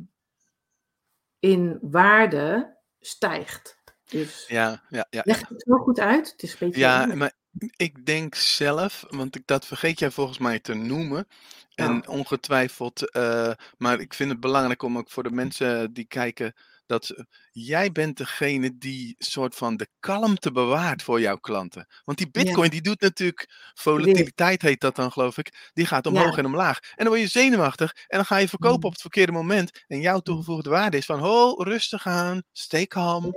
in 1.39 1.77
waarde 1.82 2.77
stijgt. 3.00 3.84
Dus 4.06 4.46
Ja, 4.48 4.84
ja, 4.89 5.08
ja. 5.10 5.22
leg 5.25 5.48
het 5.48 5.63
wel 5.63 5.77
goed 5.77 6.00
uit, 6.00 6.32
het 6.32 6.44
is 6.44 6.51
een 6.51 6.58
beetje... 6.60 6.80
Ja, 6.80 7.06
maar 7.06 7.34
ik 7.75 8.06
denk 8.06 8.36
zelf, 8.36 9.06
want 9.10 9.36
ik, 9.36 9.42
dat 9.46 9.65
vergeet 9.65 10.00
jij 10.00 10.12
volgens 10.12 10.38
mij 10.38 10.60
te 10.60 10.74
noemen. 10.74 11.27
En 11.75 12.08
Oh. 12.08 12.13
ongetwijfeld, 12.18 13.10
eh, 13.12 13.51
maar 13.77 14.00
ik 14.00 14.13
vind 14.13 14.32
het 14.32 14.39
belangrijk 14.39 14.82
om 14.84 14.98
ook 14.98 15.10
voor 15.10 15.24
de 15.24 15.32
mensen 15.32 15.94
die 15.94 16.06
kijken, 16.06 16.54
dat 16.86 17.06
ze- 17.06 17.25
jij 17.51 17.92
bent 17.92 18.18
degene 18.18 18.77
die 18.77 19.15
soort 19.18 19.56
van 19.56 19.77
de 19.77 19.88
kalmte 20.00 20.51
bewaart 20.51 21.04
voor 21.04 21.20
jouw 21.22 21.38
klanten. 21.38 21.88
Want 22.04 22.18
die 22.18 22.30
Ja. 22.32 22.42
bitcoin 22.44 22.70
die 22.70 22.82
doet 22.82 23.01
natuurlijk, 23.01 23.72
volatiliteit 23.74 24.62
heet 24.62 24.82
dat 24.82 24.96
dan 24.96 25.12
geloof 25.12 25.38
ik, 25.38 25.70
die 25.74 25.86
gaat 25.86 26.06
omhoog 26.06 26.32
Ja. 26.32 26.38
en 26.38 26.46
omlaag. 26.46 26.80
En 26.80 26.92
dan 26.96 27.08
word 27.08 27.20
je 27.20 27.27
zenuwachtig 27.27 27.92
en 28.08 28.18
dan 28.18 28.25
ga 28.25 28.38
je 28.38 28.48
verkopen 28.50 28.80
Mm. 28.80 28.86
op 28.86 28.92
het 28.92 29.01
verkeerde 29.01 29.32
moment. 29.32 29.84
En 29.88 30.00
jouw 30.01 30.20
toegevoegde 30.20 30.70
waarde 30.70 30.98
is 30.98 31.06
van, 31.06 31.20
ho, 31.20 31.63
rustig 31.63 32.08
aan, 32.08 32.44
stay 32.51 32.86
calm, 32.88 33.34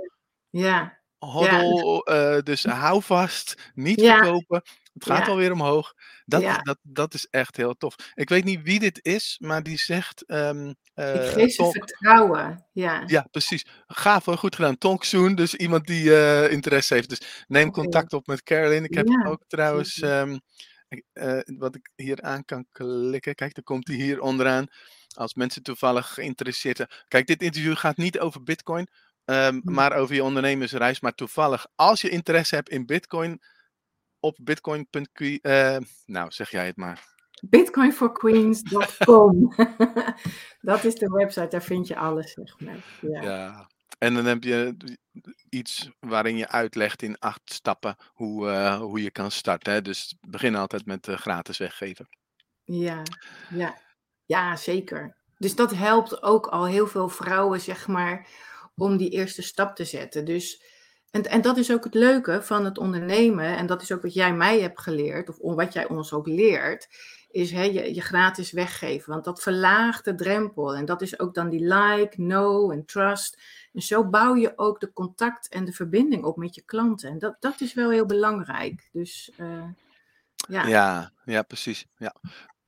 Ja, 0.49 0.97
Hoddel, 1.17 2.05
eh, 2.05 2.41
dus 2.41 2.63
hou 2.63 3.01
vast, 3.03 3.71
niet 3.73 4.01
Ja. 4.01 4.17
verkopen. 4.17 4.61
Het 5.03 5.09
gaat 5.17 5.25
Ja. 5.25 5.31
alweer 5.31 5.51
omhoog. 5.51 5.93
Dat, 6.25 6.41
Ja. 6.41 6.57
dat, 6.57 6.77
dat 6.81 7.13
is 7.13 7.27
echt 7.29 7.55
heel 7.57 7.77
tof. 7.77 7.95
Ik 8.13 8.29
weet 8.29 8.43
niet 8.43 8.61
wie 8.63 8.79
dit 8.79 8.99
is, 9.05 9.37
maar 9.41 9.63
die 9.63 9.77
zegt. 9.77 10.25
ehm, 10.25 10.67
ik 10.69 10.75
eh, 10.93 11.23
geef 11.23 11.51
ze 11.53 11.69
vertrouwen. 11.71 12.65
Ja, 12.71 13.03
ja, 13.05 13.27
precies. 13.31 13.65
Gaaf 13.87 14.25
hoor, 14.25 14.37
goed 14.37 14.55
gedaan. 14.55 14.77
Tonk 14.77 15.03
Soen, 15.03 15.35
dus 15.35 15.55
iemand 15.55 15.85
die 15.87 16.15
eh, 16.17 16.51
interesse 16.51 16.93
heeft. 16.93 17.09
Dus 17.09 17.43
neem 17.47 17.71
contact 17.71 18.13
op 18.13 18.27
met 18.27 18.43
Caroline. 18.43 18.87
Ik 18.87 18.93
heb 18.93 19.07
Ja, 19.07 19.25
ook 19.25 19.43
trouwens, 19.47 19.99
ehm, 19.99 20.37
eh, 21.13 21.39
wat 21.45 21.75
ik 21.75 21.89
hier 21.95 22.21
aan 22.21 22.45
kan 22.45 22.65
klikken. 22.71 23.35
Kijk, 23.35 23.53
dan 23.53 23.63
komt 23.63 23.87
hij 23.87 23.95
hier 23.97 24.21
onderaan. 24.21 24.65
Als 25.15 25.33
mensen 25.33 25.63
toevallig 25.63 26.13
geïnteresseerd 26.13 26.77
zijn. 26.77 26.89
Kijk, 27.07 27.27
dit 27.27 27.41
interview 27.41 27.75
gaat 27.77 27.97
niet 27.97 28.19
over 28.19 28.43
Bitcoin, 28.43 28.87
ehm, 29.25 29.59
Hm. 29.63 29.71
maar 29.73 29.93
over 29.93 30.15
je 30.15 30.23
ondernemersreis. 30.23 30.99
Maar 30.99 31.13
toevallig, 31.15 31.67
als 31.75 32.01
je 32.01 32.09
interesse 32.09 32.55
hebt 32.55 32.69
in 32.69 32.85
Bitcoin, 32.85 33.41
op 34.19 34.37
bitcoin.q. 34.41 35.19
eh, 35.19 35.77
nou, 36.05 36.31
zeg 36.31 36.51
jij 36.51 36.65
het 36.65 36.77
maar. 36.77 37.07
bitcoinforqueens.com. 37.41 39.53
dat 40.71 40.83
is 40.83 40.95
de 40.95 41.07
website, 41.07 41.47
daar 41.47 41.63
vind 41.63 41.87
je 41.87 41.97
alles, 41.97 42.33
zeg 42.33 42.59
maar. 42.59 42.83
Ja. 43.01 43.21
Ja. 43.21 43.69
En 43.97 44.13
dan 44.13 44.25
heb 44.25 44.43
je 44.43 44.75
iets 45.49 45.89
waarin 45.99 46.37
je 46.37 46.47
uitlegt 46.47 47.01
in 47.01 47.19
acht 47.19 47.53
stappen 47.53 47.95
hoe, 48.13 48.49
eh, 48.49 48.79
hoe 48.79 49.01
je 49.01 49.11
kan 49.11 49.31
starten. 49.31 49.73
Hè? 49.73 49.81
Dus 49.81 50.15
begin 50.21 50.55
altijd 50.55 50.85
met 50.85 51.07
eh, 51.07 51.17
gratis 51.17 51.57
weggeven. 51.57 52.07
Ja, 52.63 53.01
ja, 53.49 53.77
ja, 54.25 54.55
zeker. 54.55 55.17
Dus 55.37 55.55
dat 55.55 55.73
helpt 55.73 56.23
ook 56.23 56.47
al 56.47 56.65
heel 56.65 56.87
veel 56.87 57.09
vrouwen, 57.09 57.61
zeg 57.61 57.87
maar, 57.87 58.27
om 58.75 58.97
die 58.97 59.09
eerste 59.09 59.41
stap 59.41 59.75
te 59.75 59.85
zetten. 59.85 60.25
Dus, 60.25 60.63
en, 61.11 61.23
en 61.23 61.41
dat 61.41 61.57
is 61.57 61.71
ook 61.71 61.83
het 61.83 61.93
leuke 61.93 62.41
van 62.41 62.65
het 62.65 62.77
ondernemen, 62.77 63.57
en 63.57 63.65
dat 63.65 63.81
is 63.81 63.91
ook 63.91 64.01
wat 64.01 64.13
jij 64.13 64.33
mij 64.33 64.61
hebt 64.61 64.81
geleerd, 64.81 65.39
of 65.39 65.55
wat 65.55 65.73
jij 65.73 65.87
ons 65.87 66.13
ook 66.13 66.27
leert, 66.27 66.87
is 67.31 67.51
hè, 67.51 67.63
je, 67.63 67.95
je 67.95 68.01
gratis 68.01 68.51
weggeven. 68.51 69.11
Want 69.11 69.25
dat 69.25 69.41
verlaagt 69.41 70.05
de 70.05 70.15
drempel. 70.15 70.75
En 70.75 70.85
dat 70.85 71.01
is 71.01 71.19
ook 71.19 71.33
dan 71.33 71.49
die 71.49 71.63
like, 71.73 72.15
know 72.15 72.71
en 72.71 72.85
trust. 72.85 73.41
En 73.73 73.81
zo 73.81 74.09
bouw 74.09 74.35
je 74.35 74.53
ook 74.55 74.79
de 74.79 74.93
contact 74.93 75.47
en 75.47 75.65
de 75.65 75.71
verbinding 75.71 76.23
op 76.23 76.37
met 76.37 76.55
je 76.55 76.61
klanten. 76.61 77.09
En 77.09 77.19
dat, 77.19 77.35
dat 77.39 77.61
is 77.61 77.73
wel 77.73 77.89
heel 77.89 78.05
belangrijk. 78.05 78.89
Dus 78.91 79.31
uh, 79.37 79.63
ja. 80.49 80.67
Ja, 80.67 81.11
ja, 81.25 81.41
precies. 81.41 81.85
Ja. 81.97 82.15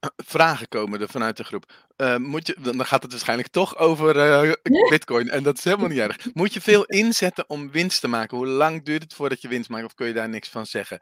Vragen 0.36 0.68
komen 0.68 1.02
er 1.02 1.10
vanuit 1.10 1.38
de 1.38 1.44
groep. 1.44 1.72
Uh, 1.98 2.18
moet 2.18 2.48
je, 2.48 2.58
dan 2.62 2.86
gaat 2.86 3.04
het 3.04 3.12
waarschijnlijk 3.12 3.50
toch 3.50 3.78
over 3.78 4.16
uh, 4.44 4.52
Bitcoin. 4.90 5.30
En 5.30 5.44
dat 5.44 5.58
is 5.58 5.64
helemaal 5.64 5.88
niet 5.88 5.98
erg. 5.98 6.34
Moet 6.34 6.54
je 6.54 6.62
veel 6.72 6.86
inzetten 6.86 7.50
om 7.50 7.72
winst 7.72 8.02
te 8.02 8.08
maken? 8.08 8.38
Hoe 8.38 8.48
lang 8.48 8.84
duurt 8.84 9.04
het 9.04 9.14
voordat 9.14 9.42
je 9.42 9.48
winst 9.48 9.70
maakt? 9.70 9.86
Of 9.86 9.94
kun 9.94 10.08
je 10.08 10.14
daar 10.14 10.30
niks 10.30 10.50
van 10.50 10.66
zeggen? 10.66 11.02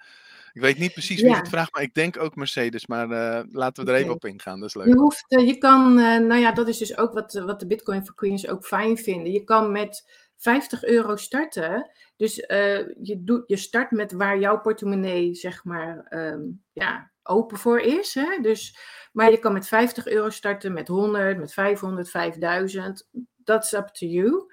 Ik 0.54 0.62
weet 0.62 0.78
niet 0.78 0.94
precies 0.94 1.22
wie 1.22 1.30
ja. 1.30 1.38
het 1.38 1.50
vraagt, 1.50 1.74
maar 1.74 1.84
ik 1.84 1.94
denk 1.94 2.20
ook 2.20 2.36
Mercedes. 2.36 2.88
Maar 2.88 3.10
uh, 3.10 3.40
laten 3.52 3.86
we 3.86 3.92
er 3.92 3.98
even 3.98 4.14
op 4.14 4.26
ingaan. 4.26 4.60
Dat 4.60 4.70
is 4.70 4.76
leuk. 4.76 4.88
Je, 4.88 4.96
hoeft, 4.96 5.26
je 5.28 5.58
kan, 5.58 5.94
nou 5.94 6.36
ja, 6.36 6.52
dat 6.52 6.68
is 6.68 6.78
dus 6.78 6.98
ook 6.98 7.14
wat, 7.14 7.34
wat 7.34 7.60
de 7.60 7.68
Bitcoin 7.68 8.06
for 8.06 8.16
Queens 8.16 8.48
ook 8.48 8.66
fijn 8.66 8.98
vinden. 8.98 9.32
Je 9.32 9.44
kan 9.44 9.72
met 9.72 10.04
50 10.40 10.84
euro 10.84 11.16
starten. 11.16 11.92
Dus 12.16 12.38
uh, 12.38 12.88
je, 13.02 13.24
doet, 13.24 13.44
je 13.48 13.58
start 13.58 13.92
met 13.92 14.12
waar 14.12 14.40
jouw 14.40 14.60
portemonnee, 14.60 15.36
zeg 15.36 15.64
maar, 15.64 16.06
um, 16.10 16.64
ja, 16.74 17.12
open 17.24 17.58
voor 17.58 17.80
is. 17.80 18.14
Hè? 18.14 18.38
Dus, 18.42 18.78
maar 19.12 19.32
je 19.32 19.38
kan 19.38 19.54
met 19.54 19.68
50 19.68 20.08
euro 20.08 20.30
starten, 20.30 20.74
met 20.74 20.88
100, 20.88 21.38
met 21.38 21.54
500, 21.54 22.10
5000. 22.10 23.10
That's 23.44 23.74
up 23.74 23.88
to 23.88 24.06
you. 24.06 24.52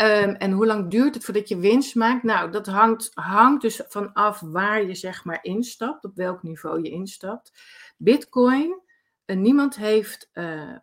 Um, 0.00 0.34
en 0.34 0.50
hoe 0.50 0.66
lang 0.66 0.90
duurt 0.90 1.14
het 1.14 1.24
voordat 1.24 1.48
je 1.48 1.58
winst 1.58 1.94
maakt? 1.94 2.22
Nou, 2.22 2.50
dat 2.50 2.66
hangt, 2.66 3.10
hangt 3.14 3.62
dus 3.62 3.80
vanaf 3.88 4.40
waar 4.40 4.84
je 4.84 4.94
zeg 4.94 5.24
maar 5.24 5.38
instapt, 5.42 6.04
op 6.04 6.16
welk 6.16 6.42
niveau 6.42 6.82
je 6.82 6.90
instapt. 6.90 7.52
Bitcoin, 7.96 8.82
uh, 9.26 9.36
niemand 9.36 9.76
heeft 9.76 10.30
uh, 10.32 10.76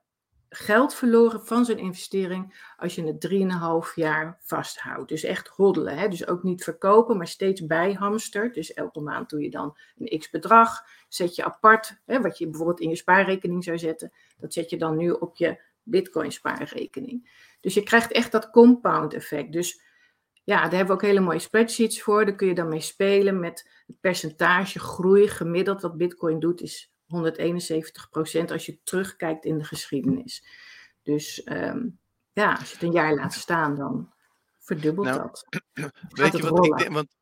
geld 0.56 0.94
verloren 0.94 1.46
van 1.46 1.66
zijn 1.66 1.78
investering 1.78 2.72
als 2.78 2.96
je 2.96 3.04
het 3.04 3.28
3,5 3.90 3.94
jaar 3.96 4.38
vasthoudt. 4.42 5.10
Dus 5.10 5.24
echt 5.24 5.48
hoddelen. 5.48 5.98
Hè? 5.98 6.08
Dus 6.08 6.28
ook 6.28 6.44
niet 6.44 6.64
verkopen, 6.64 7.18
maar 7.18 7.28
steeds 7.28 7.66
bijhamstert. 7.66 8.54
Dus 8.54 8.74
elke 8.74 9.00
maand 9.00 9.30
doe 9.30 9.42
je 9.42 9.50
dan 9.50 9.78
een 9.98 10.20
x 10.20 10.30
bedrag. 10.30 10.86
Zet 11.08 11.36
je 11.36 11.44
apart, 11.44 12.02
hè, 12.06 12.22
wat 12.22 12.38
je 12.38 12.46
bijvoorbeeld 12.46 12.80
in 12.80 12.90
je 12.90 12.96
spaarrekening 12.96 13.64
zou 13.64 13.78
zetten. 13.78 14.12
Dat 14.38 14.54
zet 14.54 14.70
je 14.70 14.78
dan 14.78 14.98
nu 14.98 15.12
op 15.12 15.36
je 15.36 15.62
bitcoin 15.84 16.32
spaarrekening. 16.32 17.46
Dus 17.62 17.74
je 17.74 17.84
krijgt 17.84 18.12
echt 18.12 18.32
dat 18.32 18.50
compound 18.50 19.14
effect. 19.14 19.52
Dus 19.52 19.82
ja, 20.44 20.62
daar 20.62 20.70
hebben 20.70 20.88
we 20.88 20.94
ook 20.94 21.02
hele 21.02 21.20
mooie 21.20 21.40
spreadsheets 21.40 22.02
voor. 22.02 22.26
Daar 22.26 22.36
kun 22.36 22.48
je 22.48 22.56
dan 22.56 22.68
mee 22.70 22.82
spelen 22.82 23.40
met 23.40 23.70
het 23.88 24.00
percentage 24.00 24.80
groei 24.80 25.28
gemiddeld 25.28 25.82
wat 25.82 25.98
bitcoin 25.98 26.40
doet 26.40 26.62
is 26.62 26.93
171 27.14 28.10
procent 28.10 28.52
als 28.52 28.66
je 28.66 28.80
terugkijkt 28.84 29.46
in 29.46 29.58
de 29.58 29.64
geschiedenis. 29.64 30.44
Dus 31.04 31.44
ehm, 31.44 31.88
ja, 32.34 32.52
als 32.54 32.68
je 32.68 32.74
het 32.74 32.84
een 32.84 32.92
jaar 32.92 33.14
laat 33.14 33.34
staan, 33.34 33.76
dan 33.76 34.14
verdubbelt 34.60 35.08
Nou, 35.08 35.18
dat. 35.22 35.46
Weet 36.22 36.38
je 36.38 36.50
wat 36.50 36.66
ik 36.66 36.78
denk? 36.78 36.92
Want 36.94 37.16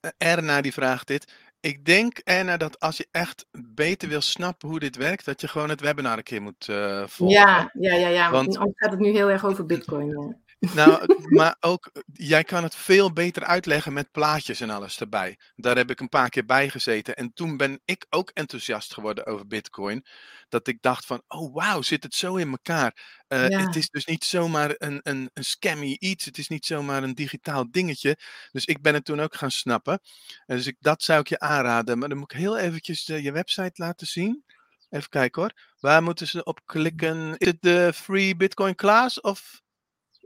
eh, 0.00 0.10
Erna 0.18 0.60
die 0.60 0.72
vraagt 0.72 1.06
dit. 1.06 1.32
Ik 1.60 1.84
denk, 1.84 2.18
Erna, 2.18 2.56
dat 2.56 2.80
als 2.80 2.96
je 2.96 3.08
echt 3.10 3.46
beter 3.50 4.08
wil 4.08 4.20
snappen 4.20 4.68
hoe 4.68 4.78
dit 4.78 4.96
werkt, 4.96 5.24
dat 5.24 5.40
je 5.40 5.48
gewoon 5.48 5.68
het 5.68 5.80
webinar 5.80 6.16
een 6.16 6.22
keer 6.22 6.42
moet 6.42 6.68
eh, 6.68 7.06
volgen. 7.06 7.36
Ja, 7.36 7.70
ja, 7.72 7.94
ja, 7.94 8.08
ja. 8.08 8.30
Want- 8.30 8.46
Want 8.46 8.58
anders 8.58 8.78
gaat 8.78 8.90
het 8.90 9.00
nu 9.00 9.08
heel 9.10 9.30
erg 9.30 9.44
over 9.44 9.66
Bitcoin. 9.66 10.44
Nou, 10.58 11.06
maar 11.38 11.56
ook, 11.60 11.90
jij 12.12 12.44
kan 12.44 12.62
het 12.62 12.74
veel 12.74 13.12
beter 13.12 13.44
uitleggen 13.44 13.92
met 13.92 14.10
plaatjes 14.10 14.60
en 14.60 14.70
alles 14.70 15.00
erbij. 15.00 15.38
Daar 15.54 15.76
heb 15.76 15.90
ik 15.90 16.00
een 16.00 16.08
paar 16.08 16.28
keer 16.28 16.44
bij 16.44 16.70
gezeten. 16.70 17.16
En 17.16 17.32
toen 17.32 17.56
ben 17.56 17.80
ik 17.84 18.06
ook 18.10 18.30
enthousiast 18.34 18.94
geworden 18.94 19.26
over 19.26 19.46
Bitcoin. 19.46 20.06
Dat 20.48 20.66
ik 20.68 20.82
dacht 20.82 21.06
van, 21.06 21.22
oh 21.28 21.54
wauw, 21.54 21.82
zit 21.82 22.02
het 22.02 22.14
zo 22.14 22.36
in 22.36 22.50
elkaar. 22.50 23.22
Eh, 23.28 23.48
Ja. 23.48 23.58
Het 23.66 23.76
is 23.76 23.88
dus 23.90 24.04
niet 24.04 24.24
zomaar 24.24 24.74
een, 24.78 25.00
een, 25.02 25.30
een 25.32 25.44
scammy 25.44 25.96
iets. 25.98 26.24
Het 26.24 26.38
is 26.38 26.48
niet 26.48 26.66
zomaar 26.66 27.02
een 27.02 27.14
digitaal 27.14 27.70
dingetje. 27.70 28.18
Dus 28.52 28.64
ik 28.64 28.82
ben 28.82 28.94
het 28.94 29.04
toen 29.04 29.20
ook 29.20 29.34
gaan 29.36 29.50
snappen. 29.50 30.00
En 30.46 30.56
dus 30.56 30.66
ik, 30.66 30.76
dat 30.80 31.02
zou 31.02 31.20
ik 31.20 31.28
je 31.28 31.38
aanraden. 31.38 31.98
Maar 31.98 32.08
dan 32.08 32.18
moet 32.18 32.32
ik 32.32 32.38
heel 32.38 32.56
eventjes 32.58 33.08
eh, 33.08 33.22
je 33.24 33.32
website 33.32 33.72
laten 33.82 34.06
zien. 34.06 34.44
Even 34.90 35.08
kijken 35.08 35.42
hoor. 35.42 35.52
Waar 35.80 36.02
moeten 36.02 36.26
ze 36.26 36.44
op 36.44 36.60
klikken? 36.64 37.34
Is 37.38 37.46
het 37.46 37.62
de 37.62 37.92
Free 37.94 38.36
Bitcoin 38.36 38.74
Class 38.74 39.20
of... 39.20 39.64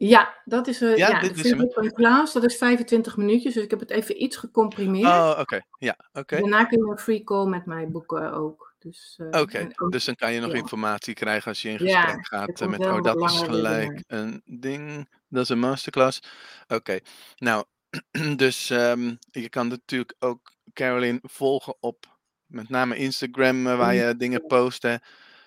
Ja, 0.02 0.40
dat 0.44 0.66
is, 0.66 0.80
eh 0.80 0.96
Ja, 0.96 1.08
ja, 1.08 1.20
dit 1.20 1.42
de 1.42 1.48
is. 1.48 1.56
Bitcoin 1.56 1.92
Class, 1.92 2.32
dat 2.32 2.44
is 2.44 2.56
25 2.56 3.16
minuutjes, 3.16 3.54
dus 3.54 3.62
ik 3.62 3.70
heb 3.70 3.80
het 3.80 3.90
even 3.90 4.22
iets 4.22 4.36
gecomprimeerd. 4.36 5.06
Oh, 5.06 5.36
oké. 5.38 5.60
Ja, 5.78 5.96
oké. 6.12 6.40
Daarna 6.40 6.64
kun 6.64 6.78
je 6.78 6.90
een 6.90 6.98
free 6.98 7.24
call 7.24 7.46
met 7.46 7.66
mij 7.66 7.88
boeken 7.88 8.32
ook. 8.32 8.74
Dus, 8.78 9.18
eh, 9.30 9.40
Oké, 9.40 9.68
dus 9.88 10.04
dan 10.04 10.14
kan 10.14 10.32
je 10.32 10.40
nog 10.40 10.50
ja. 10.50 10.56
informatie 10.56 11.14
krijgen 11.14 11.48
als 11.48 11.62
je 11.62 11.68
in 11.68 11.78
gesprek 11.78 12.26
gaat 12.26 12.60
eh, 12.60 12.68
met, 12.68 12.80
oh 12.80 12.94
een 12.94 13.02
dat 13.02 13.22
is 13.22 13.38
gelijk 13.38 14.04
een 14.06 14.42
ding, 14.44 15.08
dat 15.28 15.42
is 15.42 15.48
een 15.48 15.58
masterclass. 15.58 16.22
Oké, 16.68 16.98
nou, 17.36 17.64
dus 18.36 18.70
ehm, 18.70 19.14
je 19.30 19.48
kan 19.48 19.68
natuurlijk 19.68 20.14
ook 20.18 20.52
Caroline 20.72 21.18
volgen 21.22 21.76
op 21.80 22.18
met 22.46 22.68
name 22.68 22.96
Instagram, 22.96 23.62
waar 23.62 23.94
je 23.94 24.16
dingen 24.16 24.46
post. 24.46 24.82
Hè. 24.82 24.96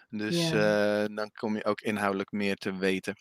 Dus 0.10 0.51
dan 1.15 1.31
kom 1.33 1.55
je 1.55 1.65
ook 1.65 1.81
inhoudelijk 1.81 2.31
meer 2.31 2.55
te 2.55 2.77
weten. 2.77 3.15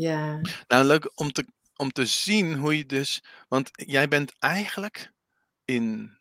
Ja, 0.00 0.40
Nou, 0.66 0.84
leuk 0.84 1.10
om 1.14 1.32
te, 1.32 1.44
om 1.76 1.92
te 1.92 2.06
zien 2.06 2.54
hoe 2.54 2.76
je 2.76 2.86
dus. 2.86 3.22
Want 3.48 3.70
jij 3.72 4.08
bent 4.08 4.32
eigenlijk 4.38 5.12
in 5.64 6.16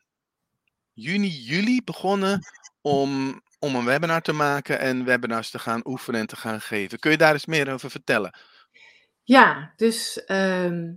juni, 0.94 1.30
juli 1.30 1.84
begonnen 1.84 2.40
om, 2.82 3.42
om 3.60 3.76
een 3.76 3.86
webinar 3.86 4.22
te 4.22 4.34
maken 4.34 4.80
en 4.80 5.06
webinars 5.06 5.50
te 5.50 5.60
gaan 5.60 5.82
oefenen 5.84 6.20
en 6.20 6.28
te 6.28 6.36
gaan 6.36 6.62
geven. 6.62 7.00
Kun 7.00 7.12
je 7.12 7.18
daar 7.18 7.34
eens 7.34 7.46
meer 7.46 7.74
over 7.74 7.90
vertellen? 7.90 8.34
ja, 9.30 9.74
dus 9.76 10.24
ehm, 10.26 10.94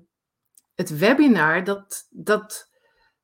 het 0.74 0.98
webinar, 0.98 1.64
dat, 1.64 2.06
dat, 2.10 2.70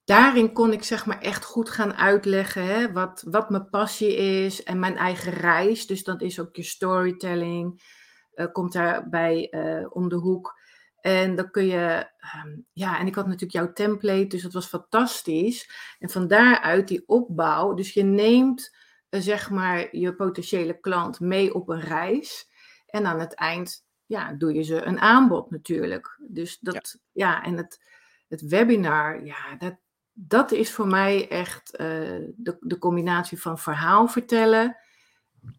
daarin 0.05 0.53
kon 0.53 0.73
ik 0.73 0.83
zeg 0.83 1.07
maar 1.07 1.21
echt 1.21 1.45
goed 1.45 1.71
gaan 1.71 1.95
uitleggen 1.95 2.65
hè, 2.65 2.93
wat, 2.93 3.23
wat 3.27 3.51
mijn 3.51 3.69
passie 3.69 4.17
is 4.17 4.63
en 4.63 4.79
mijn 4.79 4.97
eigen 4.97 5.33
reis. 5.33 5.87
Dus 5.87 6.05
dat 6.05 6.23
is 6.23 6.41
ook 6.41 6.57
je 6.57 6.63
storytelling, 6.63 7.83
komt 8.53 8.73
daarbij 8.73 9.49
eh 9.51 9.87
om 9.89 10.09
de 10.09 10.17
hoek. 10.17 10.57
En 11.01 11.35
dan 11.35 11.51
kun 11.51 11.67
je, 11.67 12.11
ehm, 12.19 12.57
ja, 12.73 12.99
en 12.99 13.07
ik 13.07 13.15
had 13.15 13.25
natuurlijk 13.25 13.53
jouw 13.53 13.73
template, 13.73 14.27
dus 14.27 14.43
dat 14.43 14.53
was 14.53 14.67
fantastisch. 14.67 15.71
En 15.99 16.11
van 16.11 16.29
daaruit 16.29 16.89
die 16.89 17.03
opbouw, 17.07 17.75
dus 17.75 17.95
je 17.95 18.03
neemt 18.03 18.77
eh, 19.09 19.21
zeg 19.21 19.51
maar 19.51 19.97
je 19.97 20.15
potentiële 20.15 20.81
klant 20.81 21.21
mee 21.21 21.55
op 21.55 21.69
een 21.69 21.81
reis. 21.81 22.51
En 22.87 23.07
aan 23.07 23.21
het 23.21 23.35
eind, 23.35 23.87
ja, 24.07 24.33
doe 24.33 24.55
je 24.55 24.63
ze 24.63 24.83
een 24.83 25.01
aanbod 25.01 25.51
natuurlijk. 25.51 26.19
Dus 26.29 26.59
dat, 26.59 27.01
ja, 27.13 27.43
en 27.43 27.57
het, 27.57 27.85
het 28.29 28.41
webinar, 28.41 29.25
ja, 29.25 29.57
dat, 29.59 29.77
dat 30.13 30.53
is 30.53 30.73
voor 30.73 30.87
mij 30.87 31.29
echt 31.29 31.77
eh, 31.77 31.89
de, 32.37 32.57
de 32.61 32.79
combinatie 32.79 33.41
van 33.41 33.59
verhaal 33.59 34.09
vertellen 34.09 34.77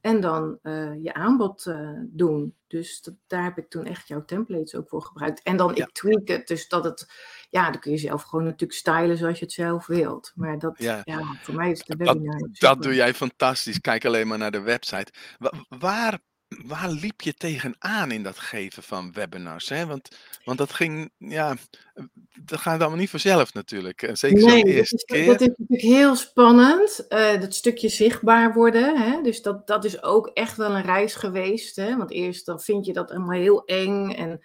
en 0.02 0.22
dan 0.22 0.60
eh, 0.62 1.04
je 1.04 1.14
aanbod 1.14 1.66
eh, 1.66 1.92
doen. 2.04 2.56
Dus 2.68 3.02
dat, 3.02 3.14
daar 3.28 3.44
heb 3.44 3.58
ik 3.58 3.70
toen 3.70 3.86
echt 3.86 4.08
jouw 4.08 4.26
templates 4.26 4.76
ook 4.76 4.90
voor 4.90 5.02
gebruikt. 5.02 5.42
En 5.44 5.58
dan 5.58 5.72
Ja. 5.76 5.84
ik 5.86 5.92
tweak 5.92 6.28
het, 6.28 6.48
dus 6.48 6.68
dat 6.68 6.84
het, 6.84 7.12
ja, 7.50 7.72
dan 7.72 7.80
kun 7.80 7.92
je 7.92 7.98
zelf 7.98 8.24
gewoon 8.24 8.46
natuurlijk 8.46 8.74
stylen 8.80 9.18
zoals 9.18 9.40
je 9.40 9.46
het 9.46 9.54
zelf 9.54 9.88
wilt. 9.88 10.32
Maar 10.36 10.60
dat, 10.60 10.74
Ja. 10.78 11.02
ja, 11.04 11.22
voor 11.42 11.56
mij 11.56 11.72
is 11.72 11.84
de 11.84 11.96
Dat, 11.98 12.08
webinar. 12.08 12.40
dat 12.40 12.50
super. 12.52 12.82
doe 12.82 12.96
jij 12.96 13.14
fantastisch. 13.14 13.80
Kijk 13.82 14.06
alleen 14.06 14.28
maar 14.28 14.38
naar 14.38 14.52
de 14.52 14.62
website. 14.62 15.12
Wa- 15.38 15.54
waar, 15.80 16.20
waar 16.66 16.90
liep 16.90 17.22
je 17.22 17.34
tegenaan 17.34 18.12
in 18.12 18.24
dat 18.24 18.40
geven 18.40 18.84
van 18.84 19.12
webinars? 19.14 19.70
Hè? 19.70 19.86
Want, 19.86 20.18
want 20.44 20.58
dat 20.58 20.74
ging, 20.74 21.12
ja, 21.18 21.56
dat 22.44 22.60
gaat 22.60 22.80
allemaal 22.80 22.98
niet 23.00 23.10
vanzelf 23.10 23.54
natuurlijk. 23.54 24.02
En 24.02 24.18
zeker 24.18 24.46
Nee, 24.46 24.64
dat 24.64 24.74
eerste 24.74 24.96
is, 24.96 25.04
keer. 25.04 25.26
dat 25.26 25.42
is 25.42 25.48
natuurlijk 25.48 25.82
heel 25.82 26.16
spannend. 26.16 27.08
eh, 27.08 27.42
dat 27.42 27.56
stukje 27.56 27.90
zichtbaar 27.90 28.54
worden. 28.54 28.98
Hè? 29.02 29.22
Dus 29.22 29.42
dat, 29.42 29.68
dat 29.68 29.86
is 29.86 30.04
ook 30.04 30.28
echt 30.28 30.58
wel 30.58 30.76
een 30.76 30.82
reis 30.84 31.16
geweest. 31.16 31.76
Hè? 31.76 31.98
Want 31.98 32.12
eerst 32.12 32.46
dan 32.46 32.60
vind 32.62 32.86
je 32.86 32.94
dat 32.94 33.12
allemaal 33.12 33.40
heel 33.40 33.66
eng. 33.66 34.10
En, 34.12 34.40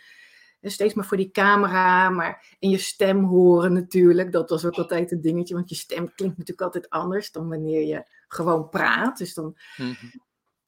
en 0.60 0.70
steeds 0.70 0.94
maar 0.94 1.04
voor 1.06 1.16
die 1.16 1.30
camera. 1.30 2.08
Maar 2.10 2.56
in 2.58 2.70
je 2.70 2.78
stem 2.78 3.24
horen 3.24 3.72
natuurlijk. 3.72 4.32
Dat 4.32 4.50
was 4.50 4.64
ook 4.64 4.74
altijd 4.78 5.12
een 5.12 5.20
dingetje. 5.20 5.54
Want 5.54 5.68
je 5.68 5.74
stem 5.74 6.14
klinkt 6.14 6.38
natuurlijk 6.38 6.66
altijd 6.74 6.90
anders 6.90 7.32
dan 7.32 7.48
wanneer 7.48 7.86
je 7.86 8.02
gewoon 8.28 8.68
praat. 8.68 9.18
Dus 9.18 9.34
dan 9.34 9.56
Mhm. 9.76 9.94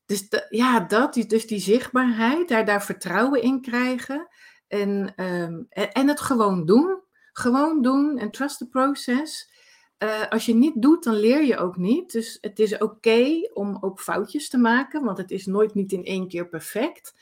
Dus 0.07 0.29
ja, 0.49 0.81
dat, 0.81 1.15
dus 1.15 1.47
die 1.47 1.61
zichtbaarheid, 1.61 2.49
daar, 2.49 2.65
daar 2.65 2.85
vertrouwen 2.85 3.43
in 3.43 3.61
krijgen. 3.61 4.29
En, 4.69 5.13
ehm, 5.17 5.63
en, 5.69 5.93
en 5.93 6.09
het 6.09 6.21
gewoon 6.21 6.67
doen. 6.67 7.05
Gewoon 7.33 7.83
doen 7.83 8.19
en 8.19 8.31
trust 8.31 8.59
the 8.59 8.69
process. 8.69 9.51
Eh, 9.99 10.29
als 10.29 10.47
je 10.47 10.55
niet 10.55 10.83
doet, 10.83 11.05
dan 11.05 11.15
leer 11.15 11.45
je 11.45 11.57
ook 11.57 11.77
niet. 11.77 12.13
Dus 12.13 12.39
het 12.41 12.59
is 12.59 12.79
oké 12.79 13.51
om 13.53 13.79
ook 13.81 14.01
foutjes 14.01 14.49
te 14.49 14.59
maken, 14.59 15.05
want 15.05 15.19
het 15.19 15.31
is 15.31 15.47
nooit 15.47 15.75
niet 15.75 15.93
in 15.93 16.05
één 16.05 16.29
keer 16.29 16.49
perfect. 16.49 17.15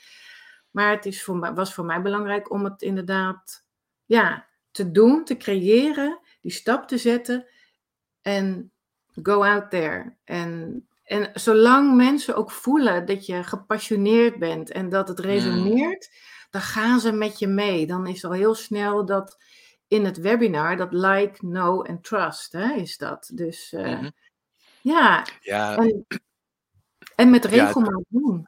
Maar 0.71 0.91
het 0.91 1.05
is 1.05 1.23
voor 1.23 1.53
was 1.53 1.73
voor 1.73 1.85
mij 1.85 2.01
belangrijk 2.01 2.51
om 2.51 2.63
het 2.63 2.81
inderdaad 2.81 3.65
ja, 4.05 4.47
te 4.71 4.91
doen, 4.91 5.23
te 5.23 5.37
creëren, 5.37 6.19
die 6.41 6.51
stap 6.51 6.87
te 6.87 6.97
zetten 6.97 7.47
en 8.21 8.71
go 9.21 9.43
out 9.43 9.69
there. 9.69 10.15
En, 10.23 10.87
en 11.05 11.29
zolang 11.33 11.95
mensen 11.95 12.35
ook 12.35 12.51
voelen 12.51 13.05
dat 13.05 13.25
je 13.25 13.43
gepassioneerd 13.43 14.39
bent 14.39 14.71
en 14.71 14.89
dat 14.89 15.07
het 15.07 15.19
resoneert, 15.19 16.09
dan 16.49 16.61
gaan 16.61 16.99
ze 16.99 17.11
met 17.11 17.39
je 17.39 17.47
mee. 17.47 17.87
Dan 17.87 18.07
is 18.07 18.25
al 18.25 18.31
heel 18.31 18.55
snel 18.55 19.05
dat 19.05 19.37
in 19.87 20.05
het 20.05 20.17
webinar, 20.17 20.77
dat 20.77 20.93
like, 20.93 21.37
know 21.37 21.89
en 21.89 22.01
trust, 22.01 22.51
hè, 22.51 22.73
is 22.73 22.97
dat. 22.97 23.31
Dus 23.33 23.73
eh, 23.73 23.83
Mhm. 23.99 24.09
ja, 24.81 25.25
Ja, 25.41 25.77
en, 25.77 26.05
en 27.15 27.29
met 27.29 27.43
Ja, 27.43 27.49
regelmaat 27.49 28.03
doen. 28.07 28.47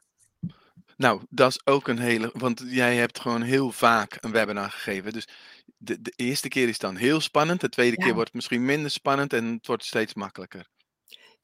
nou, 0.96 1.22
dat 1.28 1.50
is 1.50 1.60
ook 1.66 1.88
een 1.88 1.98
hele. 1.98 2.30
Want 2.32 2.62
jij 2.66 2.96
hebt 2.96 3.20
gewoon 3.20 3.42
heel 3.42 3.72
vaak 3.72 4.16
een 4.20 4.30
webinar 4.32 4.70
gegeven. 4.70 5.12
Dus 5.12 5.28
de, 5.76 6.02
de 6.02 6.12
eerste 6.16 6.48
keer 6.48 6.68
is 6.68 6.78
dan 6.78 6.96
heel 6.96 7.20
spannend. 7.20 7.60
De 7.60 7.68
tweede 7.68 7.96
Ja. 7.98 8.04
keer 8.04 8.14
wordt 8.14 8.28
het 8.28 8.36
misschien 8.36 8.64
minder 8.64 8.90
spannend 8.90 9.32
en 9.32 9.44
het 9.44 9.66
wordt 9.66 9.84
steeds 9.84 10.14
makkelijker. 10.14 10.66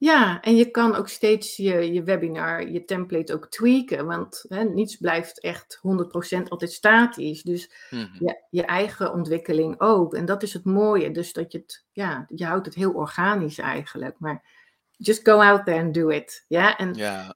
Ja, 0.04 0.40
en 0.40 0.56
je 0.56 0.70
kan 0.70 0.94
ook 0.94 1.08
steeds 1.08 1.56
je, 1.56 1.92
je 1.92 2.02
webinar, 2.02 2.68
je 2.70 2.84
template 2.84 3.34
ook 3.34 3.48
tweaken. 3.48 4.06
Want 4.06 4.44
hè, 4.48 4.64
niets 4.64 4.96
blijft 4.96 5.40
echt 5.40 5.78
100% 5.82 6.48
altijd 6.48 6.72
statisch. 6.72 7.42
Dus 7.42 7.70
Mhm. 7.90 8.24
je, 8.24 8.42
je 8.50 8.62
eigen 8.64 9.12
ontwikkeling 9.12 9.80
ook. 9.80 10.14
En 10.14 10.24
dat 10.24 10.42
is 10.42 10.52
het 10.52 10.64
mooie. 10.64 11.10
Dus 11.10 11.32
dat 11.32 11.52
je 11.52 11.58
het, 11.58 11.84
ja, 11.92 12.26
je 12.28 12.44
houdt 12.44 12.66
het 12.66 12.74
heel 12.74 12.92
organisch 12.92 13.58
eigenlijk. 13.58 14.18
Maar 14.18 14.44
just 14.96 15.28
go 15.28 15.40
out 15.40 15.64
there 15.64 15.82
and 15.82 15.94
do 15.94 16.08
it. 16.08 16.44
Ja, 16.48 16.76
en 16.76 16.94
Ja, 16.94 17.34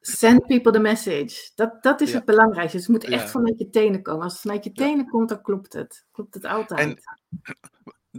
send 0.00 0.46
people 0.46 0.72
the 0.72 0.78
message. 0.78 1.50
Dat, 1.54 1.82
dat 1.82 2.00
is 2.00 2.12
het 2.12 2.24
belangrijkste. 2.24 2.76
Dus 2.76 2.86
het 2.86 2.96
moet 2.96 3.12
echt 3.12 3.30
vanuit 3.30 3.58
je 3.58 3.70
tenen 3.70 4.02
komen. 4.02 4.22
Als 4.22 4.32
het 4.32 4.42
vanuit 4.42 4.64
je 4.64 4.72
tenen 4.72 5.08
komt, 5.08 5.28
dan 5.28 5.42
klopt 5.42 5.72
het. 5.72 6.06
Klopt 6.12 6.34
het 6.34 6.44
altijd. 6.44 6.80
En 6.80 6.98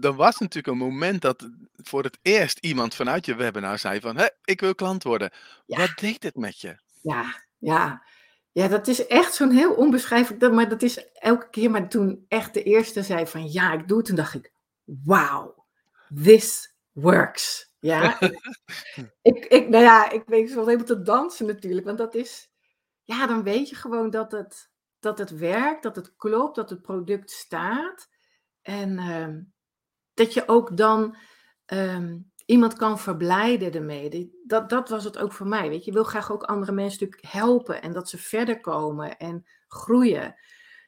er 0.01 0.13
was 0.13 0.39
natuurlijk 0.39 0.67
een 0.67 0.88
moment 0.88 1.21
dat 1.21 1.49
voor 1.75 2.03
het 2.03 2.17
eerst 2.21 2.58
iemand 2.60 2.95
vanuit 2.95 3.25
je 3.25 3.36
webinar 3.36 3.79
zei 3.79 3.99
van, 3.99 4.17
hé, 4.17 4.27
ik 4.43 4.60
wil 4.60 4.75
klant 4.75 5.03
worden. 5.03 5.31
Ja. 5.65 5.77
Wat 5.77 5.93
deed 5.95 6.23
het 6.23 6.36
met 6.36 6.62
je? 6.62 6.77
Ja, 7.01 7.41
ja. 7.58 8.03
Ja, 8.51 8.67
dat 8.67 8.88
is 8.88 9.08
echt 9.08 9.34
zo'n 9.34 9.51
heel 9.51 9.73
onbeschrijfelijk. 9.73 10.53
Maar 10.53 10.69
dat 10.69 10.81
is 10.81 11.12
elke 11.13 11.49
keer. 11.49 11.71
Maar 11.71 11.89
toen 11.89 12.25
echt 12.27 12.53
de 12.53 12.63
eerste 12.63 13.03
zei 13.03 13.27
van 13.27 13.51
ja, 13.51 13.73
ik 13.73 13.88
doe 13.88 13.97
het. 13.97 14.05
Toen 14.05 14.15
dacht 14.15 14.34
ik, 14.34 14.51
wow, 14.84 15.60
this 16.23 16.75
works. 16.91 17.73
Ja, 17.79 18.19
ik, 19.21 19.45
ik, 19.45 19.69
nou 19.69 19.84
ja, 19.84 20.12
ik 20.12 20.23
weet 20.25 20.53
wel 20.53 20.69
even 20.69 20.86
te 20.86 21.01
dansen 21.01 21.45
natuurlijk. 21.45 21.86
Want 21.86 21.97
dat 21.97 22.15
is, 22.15 22.51
ja, 23.03 23.27
dan 23.27 23.43
weet 23.43 23.69
je 23.69 23.75
gewoon 23.75 24.10
dat 24.10 24.31
het, 24.31 24.69
dat 24.99 25.17
het 25.17 25.29
werkt, 25.38 25.84
dat 25.84 25.95
het 25.95 26.15
klopt, 26.15 26.55
dat 26.55 26.69
het 26.69 26.81
product 26.81 27.31
staat. 27.31 28.10
En 28.62 28.97
ehm, 28.97 29.41
dat 30.15 30.34
je 30.34 30.47
ook 30.47 30.78
dan 30.78 31.17
ehm, 31.65 32.17
iemand 32.45 32.73
kan 32.73 32.99
verblijden 32.99 33.73
ermee. 33.73 34.32
Dat, 34.45 34.69
dat 34.69 34.89
was 34.89 35.04
het 35.04 35.17
ook 35.17 35.34
voor 35.34 35.47
mij. 35.47 35.69
Weet 35.69 35.80
je, 35.80 35.86
je 35.86 35.97
wil 35.97 36.04
graag 36.04 36.32
ook 36.32 36.43
andere 36.43 36.71
mensen 36.71 36.99
natuurlijk 36.99 37.34
helpen 37.34 37.82
en 37.82 37.93
dat 37.93 38.10
ze 38.10 38.17
verder 38.17 38.60
komen 38.60 39.17
en 39.17 39.45
groeien. 39.67 40.36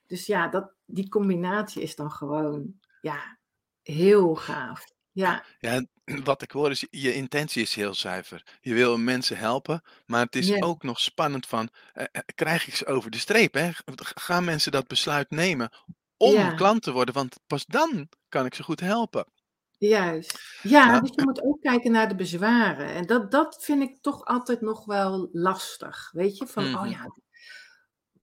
Dus 0.05 0.25
ja, 0.25 0.47
dat, 0.47 0.73
die 0.85 1.09
combinatie 1.09 1.81
is 1.81 1.95
dan 1.95 2.11
gewoon 2.11 2.73
ja, 3.01 3.37
heel 3.81 4.35
gaaf. 4.35 4.85
Ja. 5.11 5.43
ja, 5.59 5.85
wat 6.23 6.41
ik 6.41 6.51
hoor 6.51 6.71
is, 6.71 6.87
je 6.89 7.13
intentie 7.13 7.61
is 7.61 7.75
heel 7.75 7.93
zuiver. 7.93 8.57
Je 8.61 8.73
wil 8.73 8.97
mensen 8.97 9.37
helpen, 9.37 9.81
maar 10.05 10.25
het 10.25 10.35
is 10.35 10.61
ook 10.61 10.83
nog 10.83 10.99
spannend 10.99 11.45
van, 11.47 11.69
eh, 11.93 12.05
eh, 12.11 12.21
krijg 12.35 12.67
ik 12.67 12.75
ze 12.75 12.85
over 12.85 13.11
de 13.11 13.17
streep? 13.17 13.53
Hè? 13.53 13.69
Gaan 13.95 14.43
mensen 14.43 14.71
dat 14.71 14.87
besluit 14.87 15.29
nemen 15.29 15.71
om 16.17 16.55
klant 16.55 16.83
te 16.83 16.91
worden? 16.91 17.13
Want 17.13 17.35
pas 17.47 17.65
dan 17.65 18.09
kan 18.29 18.45
ik 18.45 18.53
ze 18.53 18.63
goed 18.63 18.79
helpen. 18.79 19.25
Juist. 19.77 20.59
Ja, 20.63 20.99
dus 20.99 21.11
je 21.15 21.21
moet 21.23 21.43
ook 21.43 21.61
kijken 21.61 21.91
naar 21.91 22.07
de 22.07 22.15
bezwaren. 22.15 22.87
En 22.87 23.05
dat, 23.05 23.31
dat 23.31 23.63
vind 23.63 23.81
ik 23.81 24.01
toch 24.01 24.25
altijd 24.25 24.61
nog 24.61 24.85
wel 24.85 25.29
lastig. 25.31 26.09
Weet 26.11 26.37
je, 26.37 26.47
van, 26.47 26.65
oh 26.65 26.81
mhm. 26.81 26.89
ja, 26.89 27.11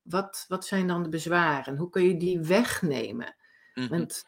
wat, 0.03 0.45
wat 0.49 0.67
zijn 0.67 0.87
dan 0.87 1.03
de 1.03 1.09
bezwaren? 1.09 1.77
Hoe 1.77 1.91
kun 1.91 2.03
je 2.03 2.17
die 2.17 2.41
wegnemen? 2.41 3.37
Mhm. 3.75 3.89
Want 3.89 4.23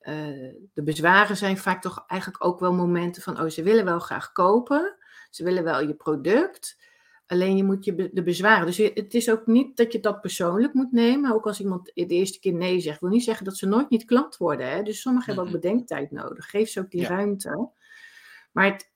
uh, 0.00 0.54
de 0.74 0.82
bezwaren 0.82 1.36
zijn 1.36 1.58
vaak 1.58 1.82
toch 1.82 2.04
eigenlijk 2.06 2.44
ook 2.44 2.60
wel 2.60 2.72
momenten 2.72 3.22
van, 3.22 3.40
oh, 3.40 3.48
ze 3.48 3.62
willen 3.62 3.84
wel 3.84 3.98
graag 3.98 4.32
kopen, 4.32 4.96
ze 5.30 5.44
willen 5.44 5.64
wel 5.64 5.80
je 5.80 5.94
product, 5.94 6.76
alleen 7.28 7.56
je 7.56 7.64
moet 7.64 7.84
je 7.84 8.10
de 8.12 8.22
bezwaren. 8.22 8.66
Dus 8.66 8.76
het 8.76 9.14
is 9.14 9.30
ook 9.30 9.46
niet 9.46 9.76
dat 9.76 9.92
je 9.92 10.00
dat 10.00 10.20
persoonlijk 10.20 10.74
moet 10.74 10.92
nemen. 10.92 11.32
Ook 11.32 11.46
als 11.46 11.60
iemand 11.60 11.84
de 11.94 12.06
eerste 12.06 12.40
keer 12.40 12.52
nee 12.52 12.80
zegt, 12.80 13.00
wil 13.00 13.10
niet 13.10 13.24
zeggen 13.24 13.44
dat 13.44 13.56
ze 13.56 13.66
nooit 13.66 13.90
niet 13.90 14.04
klant 14.04 14.36
worden. 14.36 14.70
Hè? 14.70 14.82
Dus 14.82 15.00
sommigen 15.00 15.26
hebben 15.26 15.44
ook 15.44 15.50
mhm. 15.50 15.60
bedenktijd 15.60 16.10
nodig. 16.10 16.50
Geef 16.50 16.68
ze 16.68 16.80
ook 16.80 16.90
die 16.90 17.06
ruimte. 17.06 17.70
Maar 18.52 18.64
het, 18.72 18.90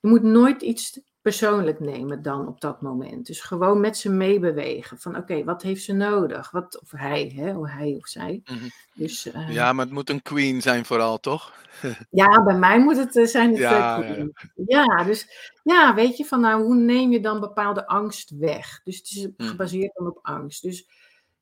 je 0.00 0.08
moet 0.08 0.22
nooit 0.22 0.62
iets 0.62 1.00
persoonlijk 1.22 1.80
nemen 1.80 2.22
dan 2.22 2.46
op 2.46 2.60
dat 2.60 2.80
moment. 2.80 3.26
Dus 3.26 3.40
gewoon 3.40 3.80
met 3.80 3.96
ze 3.96 4.10
meebewegen. 4.10 4.98
Van 4.98 5.16
oké, 5.16 5.44
wat 5.44 5.62
heeft 5.62 5.84
ze 5.84 5.92
nodig? 5.92 6.50
Wat, 6.50 6.80
of 6.80 6.90
hij, 6.90 7.32
hè, 7.36 7.56
of 7.56 7.68
hij 7.68 7.96
of 7.98 8.08
zij. 8.08 8.40
Mhm. 8.44 8.68
dus, 8.94 9.26
uh, 9.26 9.50
ja, 9.50 9.72
maar 9.72 9.84
het 9.84 9.94
moet 9.94 10.10
een 10.10 10.22
queen 10.22 10.62
zijn 10.62 10.84
vooral, 10.84 11.20
toch? 11.20 11.52
ja, 12.10 12.44
bij 12.44 12.58
mij 12.58 12.80
moet 12.80 12.96
het 12.96 13.16
uh, 13.16 13.26
zijn. 13.26 13.50
Het, 13.50 13.58
ja, 13.58 14.00
queen. 14.00 14.32
Ja. 14.54 14.84
ja. 14.84 15.04
dus 15.04 15.26
ja, 15.62 15.94
weet 15.94 16.16
je, 16.16 16.24
van 16.24 16.40
nou, 16.40 16.62
hoe 16.62 16.76
neem 16.76 17.10
je 17.10 17.20
dan 17.20 17.40
bepaalde 17.40 17.86
angst 17.86 18.30
weg? 18.38 18.80
Dus 18.84 18.96
het 18.96 19.10
is 19.10 19.28
mhm. 19.36 19.48
gebaseerd 19.48 19.94
dan 19.94 20.06
op 20.06 20.18
angst. 20.22 20.62
Dus 20.62 20.88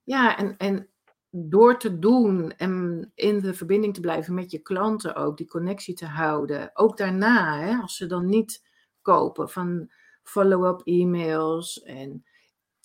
ja, 0.05 0.39
en, 0.39 0.55
en 0.57 0.89
door 1.31 1.79
te 1.79 1.99
doen 1.99 2.53
en 2.57 3.11
in 3.15 3.41
de 3.41 3.55
verbinding 3.55 3.95
te 3.95 4.01
blijven 4.01 4.35
met 4.35 4.51
je 4.51 4.59
klanten 4.59 5.15
ook, 5.15 5.37
die 5.37 5.47
connectie 5.47 5.95
te 5.95 6.07
houden. 6.07 6.71
Ook 6.75 6.97
daarna, 6.97 7.61
hè, 7.61 7.77
als 7.77 7.97
ze 7.97 8.07
dan 8.07 8.27
niet 8.27 8.67
kopen 9.03 9.49
van 9.49 9.91
follow-up 10.23 10.81
e-mails 10.85 11.83
en 11.83 12.25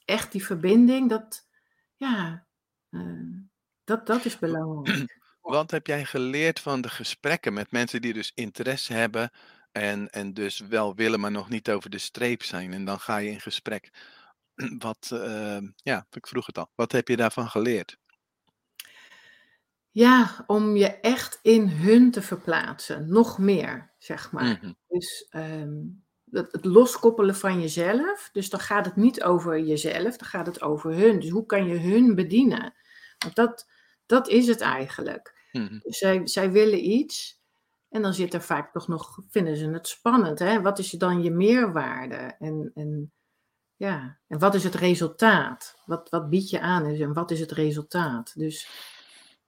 echt 0.05 0.31
die 0.31 0.45
verbinding, 0.45 1.09
dat, 1.09 1.47
ja, 1.95 2.47
uh, 2.89 3.37
dat, 3.83 4.05
dat 4.05 4.25
is 4.25 4.39
belangrijk. 4.39 5.21
Wat 5.41 5.71
heb 5.71 5.87
jij 5.87 6.05
geleerd 6.05 6.59
van 6.59 6.81
de 6.81 6.89
gesprekken 6.89 7.53
met 7.53 7.71
mensen 7.71 8.01
die 8.01 8.13
dus 8.13 8.31
interesse 8.35 8.93
hebben 8.93 9.31
en, 9.71 10.09
en 10.09 10.33
dus 10.33 10.59
wel 10.59 10.95
willen, 10.95 11.19
maar 11.19 11.31
nog 11.31 11.49
niet 11.49 11.69
over 11.69 11.89
de 11.89 11.97
streep 11.97 12.43
zijn? 12.43 12.73
En 12.73 12.85
dan 12.85 12.99
ga 12.99 13.17
je 13.17 13.29
in 13.29 13.41
gesprek. 13.41 13.91
Wat, 14.85 15.09
uh, 15.13 15.57
ja, 15.75 16.07
ik 16.11 16.27
vroeg 16.27 16.45
het 16.45 16.57
al. 16.57 16.71
Wat 16.75 16.91
heb 16.91 17.07
je 17.07 17.17
daarvan 17.17 17.49
geleerd? 17.49 17.97
Ja, 19.91 20.43
om 20.47 20.75
je 20.75 20.87
echt 20.87 21.39
in 21.41 21.67
hun 21.67 22.11
te 22.11 22.21
verplaatsen, 22.21 23.09
nog 23.09 23.37
meer, 23.37 23.93
zeg 23.97 24.31
maar. 24.31 24.43
Mm 24.43 24.57
-hmm. 24.61 24.77
Dus 24.87 25.27
um, 25.31 26.02
het 26.33 26.65
loskoppelen 26.65 27.35
van 27.35 27.61
jezelf. 27.61 28.29
Dus 28.31 28.49
dan 28.49 28.59
gaat 28.59 28.85
het 28.85 28.95
niet 28.95 29.23
over 29.23 29.59
jezelf, 29.59 30.17
dan 30.17 30.27
gaat 30.27 30.45
het 30.45 30.61
over 30.61 30.93
hun. 30.93 31.19
Dus 31.19 31.29
hoe 31.29 31.45
kan 31.45 31.67
je 31.67 31.79
hun 31.79 32.15
bedienen? 32.15 32.73
Want 33.17 33.35
dat, 33.35 33.67
dat 34.05 34.27
is 34.27 34.47
het 34.47 34.61
eigenlijk. 34.61 35.47
Mhm. 35.51 35.79
Dus 35.83 35.97
zij, 35.97 36.27
zij 36.27 36.51
willen 36.51 36.89
iets. 36.89 37.41
En 37.89 38.01
dan 38.01 38.13
zit 38.13 38.33
er 38.33 38.41
vaak 38.41 38.71
toch 38.71 38.87
nog, 38.87 39.19
vinden 39.29 39.57
ze 39.57 39.69
het 39.69 39.87
spannend. 39.87 40.39
Hè? 40.39 40.61
Wat 40.61 40.79
is 40.79 40.89
dan 40.89 41.23
je 41.23 41.31
meerwaarde? 41.31 42.35
En, 42.39 42.71
en, 42.73 43.11
ja. 43.75 44.19
en 44.27 44.39
wat 44.39 44.53
is 44.53 44.63
het 44.63 44.75
resultaat? 44.75 45.81
Wat, 45.85 46.09
wat 46.09 46.29
bied 46.29 46.49
je 46.49 46.59
aan 46.59 46.85
en 46.85 47.13
wat 47.13 47.31
is 47.31 47.39
het 47.39 47.51
resultaat? 47.51 48.33
Dus 48.35 48.69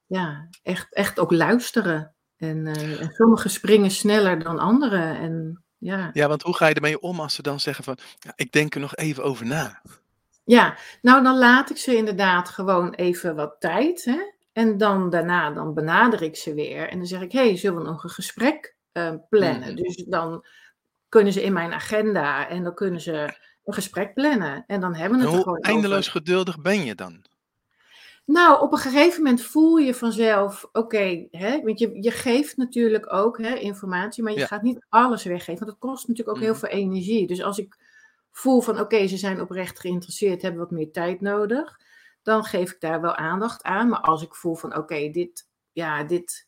ja, 0.06 0.50
echt, 0.64 0.94
echt 0.94 1.20
ook 1.20 1.32
luisteren. 1.32 2.16
En, 2.38 2.66
uh, 2.66 3.02
en 3.02 3.12
sommigen 3.12 3.50
springen 3.50 3.92
sneller 3.92 4.40
dan 4.40 4.60
anderen. 4.60 5.18
En 5.18 5.65
ja. 5.78 6.10
Ja, 6.14 6.28
want 6.28 6.42
hoe 6.42 6.56
ga 6.56 6.68
je 6.68 6.74
ermee 6.74 7.00
om 7.00 7.20
als 7.20 7.36
ze 7.36 7.42
dan 7.42 7.60
zeggen 7.60 7.84
van, 7.84 7.98
ja, 8.20 8.34
ik 8.36 8.52
denk 8.52 8.74
er 8.74 8.82
nog 8.82 8.96
even 8.96 9.24
over 9.24 9.46
na? 9.46 9.82
Ja, 10.44 10.78
nou 11.02 11.24
dan 11.24 11.38
laat 11.38 11.70
ik 11.70 11.78
ze 11.78 11.96
inderdaad 11.96 12.50
gewoon 12.50 12.94
even 12.94 13.36
wat 13.36 13.56
tijd. 13.60 14.06
Hè? 14.06 14.34
En 14.54 14.78
dan 14.78 15.10
daarna, 15.10 15.52
dan 15.52 15.74
benader 15.74 16.22
ik 16.22 16.36
ze 16.36 16.54
weer. 16.54 16.90
En 16.90 16.98
dan 16.98 17.08
zeg 17.08 17.22
ik, 17.22 17.32
hey, 17.32 17.58
zullen 17.58 17.78
we 17.78 17.84
nog 17.84 18.04
een 18.04 18.10
gesprek 18.10 18.76
uh, 18.94 19.14
plannen? 19.30 19.70
Mm. 19.70 19.76
Dus 19.76 19.96
dan 19.96 20.46
kunnen 21.10 21.34
ze 21.34 21.44
in 21.44 21.54
mijn 21.54 21.74
agenda 21.74 22.48
en 22.50 22.64
dan 22.64 22.74
kunnen 22.74 23.02
ze 23.02 23.38
een 23.64 23.74
gesprek 23.74 24.14
plannen. 24.14 24.64
En 24.68 24.80
dan 24.80 24.96
hebben 24.96 25.18
we 25.20 25.26
het 25.26 25.34
hoe 25.34 25.44
gewoon 25.44 25.60
eindeloos 25.60 26.08
geduldig 26.08 26.62
ben 26.62 26.86
je 26.86 26.96
dan? 26.96 27.26
Nou, 28.26 28.62
op 28.62 28.72
een 28.72 28.78
gegeven 28.78 29.24
moment 29.24 29.42
voel 29.42 29.78
je 29.78 29.94
vanzelf, 29.94 30.64
oké, 30.64 30.80
okay, 30.80 31.62
want 31.64 31.80
je, 31.80 32.02
je 32.02 32.12
geeft 32.12 32.58
natuurlijk 32.58 33.14
ook 33.14 33.38
hè, 33.38 33.56
informatie, 33.56 34.24
maar 34.24 34.34
je 34.34 34.48
gaat 34.48 34.62
niet 34.62 34.86
alles 34.90 35.24
weggeven, 35.24 35.66
want 35.66 35.80
dat 35.80 35.90
kost 35.90 36.08
natuurlijk 36.08 36.38
ook 36.38 36.44
heel 36.44 36.54
mhm. 36.54 36.60
veel 36.60 36.70
energie. 36.70 37.28
Dus 37.28 37.42
als 37.42 37.58
ik 37.58 37.78
voel 38.32 38.62
van, 38.62 38.80
oké, 38.80 39.08
ze 39.08 39.18
zijn 39.18 39.42
oprecht 39.42 39.80
geïnteresseerd, 39.80 40.42
hebben 40.42 40.62
wat 40.62 40.72
meer 40.72 40.92
tijd 40.92 41.22
nodig, 41.22 41.80
dan 42.24 42.44
geef 42.44 42.72
ik 42.72 42.80
daar 42.80 43.02
wel 43.02 43.16
aandacht 43.16 43.64
aan. 43.64 43.90
Maar 43.90 44.02
als 44.02 44.24
ik 44.24 44.36
voel 44.36 44.56
van, 44.56 44.78
oké, 44.78 45.10
dit, 45.10 45.50
ja, 45.72 46.04
dit 46.04 46.48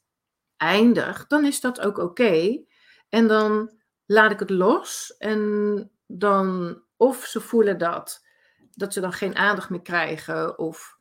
eindigt, 0.58 1.30
dan 1.30 1.46
is 1.46 1.62
dat 1.62 1.80
ook 1.82 1.98
oké. 1.98 2.63
En 3.10 3.28
dan 3.28 3.72
laat 4.06 4.32
ik 4.32 4.40
het 4.40 4.50
los 4.50 5.16
en 5.18 5.92
dan, 6.08 6.82
of 6.96 7.26
ze 7.26 7.42
voelen 7.42 7.78
dat, 7.78 8.26
dat 8.72 8.94
ze 8.94 9.00
dan 9.00 9.13
geen 9.13 9.36
aandacht 9.36 9.70
meer 9.70 9.82
krijgen, 9.82 10.60
of 10.60 10.97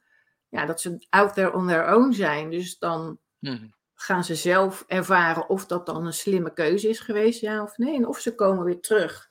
ja, 0.49 0.67
dat 0.67 0.81
ze 0.81 1.07
out 1.09 1.35
there 1.35 1.53
on 1.53 1.67
their 1.67 1.95
own 1.95 2.13
zijn. 2.13 2.51
Dus 2.51 2.79
dan 2.79 3.19
mhm. 3.39 3.67
gaan 3.95 4.25
ze 4.25 4.35
zelf 4.35 4.85
ervaren 4.87 5.49
of 5.49 5.67
dat 5.67 5.87
dan 5.87 6.07
een 6.07 6.13
slimme 6.13 6.53
keuze 6.53 6.89
is 6.89 7.01
geweest, 7.01 7.41
ja 7.41 7.63
of 7.63 7.77
nee. 7.77 7.95
En 7.95 8.07
of 8.07 8.19
ze 8.19 8.35
komen 8.35 8.65
weer 8.65 8.81
terug. 8.81 9.31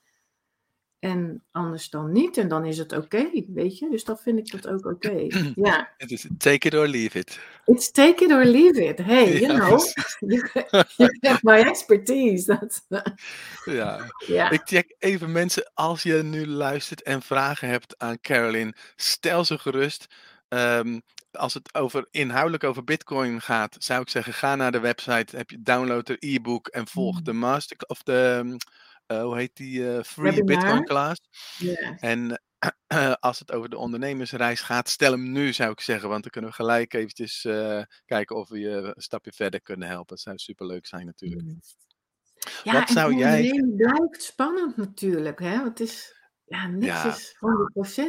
En 1.06 1.44
anders 1.52 1.90
dan 1.90 2.12
niet. 2.12 2.38
En 2.38 2.48
dan 2.48 2.66
is 2.66 2.78
het 2.78 2.92
oké, 2.92 3.30
weet 3.48 3.78
je. 3.78 3.90
Dus 3.90 4.04
dan 4.04 4.18
vind 4.18 4.38
ik 4.38 4.52
dat 4.52 4.68
ook 4.68 4.86
oké. 4.86 5.28
Ja. 5.56 5.94
Het 5.98 6.12
is 6.12 6.28
take 6.38 6.68
it 6.68 6.74
or 6.74 6.88
leave 6.88 7.20
it. 7.20 7.40
It's 7.66 7.92
take 7.92 8.24
it 8.24 8.32
or 8.32 8.46
leave 8.46 8.84
it. 8.84 8.98
Hey, 8.98 9.40
you 9.40 9.54
know. 9.54 9.80
you 10.20 11.18
have 11.20 11.40
my 11.42 11.60
expertise. 11.60 12.60
ja. 13.66 14.10
ja. 14.26 14.50
Ik 14.50 14.62
check 14.64 14.96
even 15.00 15.32
mensen. 15.32 15.72
Als 15.74 16.04
je 16.04 16.14
nu 16.14 16.48
luistert 16.48 17.02
en 17.02 17.22
vragen 17.22 17.70
hebt 17.70 17.98
aan 17.98 18.22
Caroline, 18.22 18.74
stel 18.96 19.46
ze 19.46 19.58
gerust. 19.58 20.08
Um, 20.56 21.02
als 21.32 21.54
het 21.54 21.76
over, 21.76 22.08
inhoudelijk 22.12 22.64
over 22.64 22.84
Bitcoin 22.84 23.42
gaat, 23.42 23.76
zou 23.80 24.02
ik 24.02 24.10
zeggen: 24.10 24.34
ga 24.34 24.56
naar 24.56 24.72
de 24.72 24.80
website, 24.80 25.38
heb 25.38 25.50
je, 25.50 25.62
download 25.62 26.06
de 26.06 26.18
e-book 26.20 26.68
en 26.68 26.88
volg 26.88 27.22
de 27.22 27.34
mm. 27.34 27.40
master 27.40 27.78
of 27.88 28.04
de, 28.04 28.58
uh, 29.08 29.22
hoe 29.22 29.38
heet 29.38 29.56
die, 29.56 29.80
uh, 29.80 30.04
free 30.04 30.44
Bitcoin 30.44 30.86
class. 30.86 31.22
Yeah. 31.58 31.98
En 32.00 32.42
uh, 32.94 33.14
als 33.20 33.40
het 33.40 33.52
over 33.52 33.70
de 33.70 33.78
ondernemersreis 33.78 34.62
gaat, 34.62 34.90
stel 34.90 35.12
hem 35.12 35.32
nu, 35.32 35.54
zou 35.54 35.72
ik 35.72 35.80
zeggen, 35.80 36.10
want 36.10 36.22
dan 36.22 36.32
kunnen 36.32 36.50
we 36.50 36.56
gelijk 36.56 36.94
eventjes 36.94 37.42
kijken 38.06 38.36
of 38.36 38.50
we 38.50 38.60
je 38.60 38.92
een 38.96 39.02
stapje 39.02 39.32
verder 39.32 39.62
kunnen 39.62 39.88
helpen. 39.88 40.08
Dat 40.08 40.20
zou 40.20 40.38
superleuk 40.38 40.86
zijn, 40.86 41.06
natuurlijk. 41.06 41.42
Mm. 41.42 41.62
Ja, 42.64 42.74
Wat 42.74 42.90
zou 42.90 43.16
jij. 43.16 43.64
blijft 43.76 44.24
spannend, 44.24 44.78
natuurlijk. 44.78 45.40
Hè? 45.40 45.64
Het 45.64 45.80
is 45.80 46.15
ja, 46.46 46.68
niks 46.68 46.86
ja. 46.86 47.08
is 47.08 47.36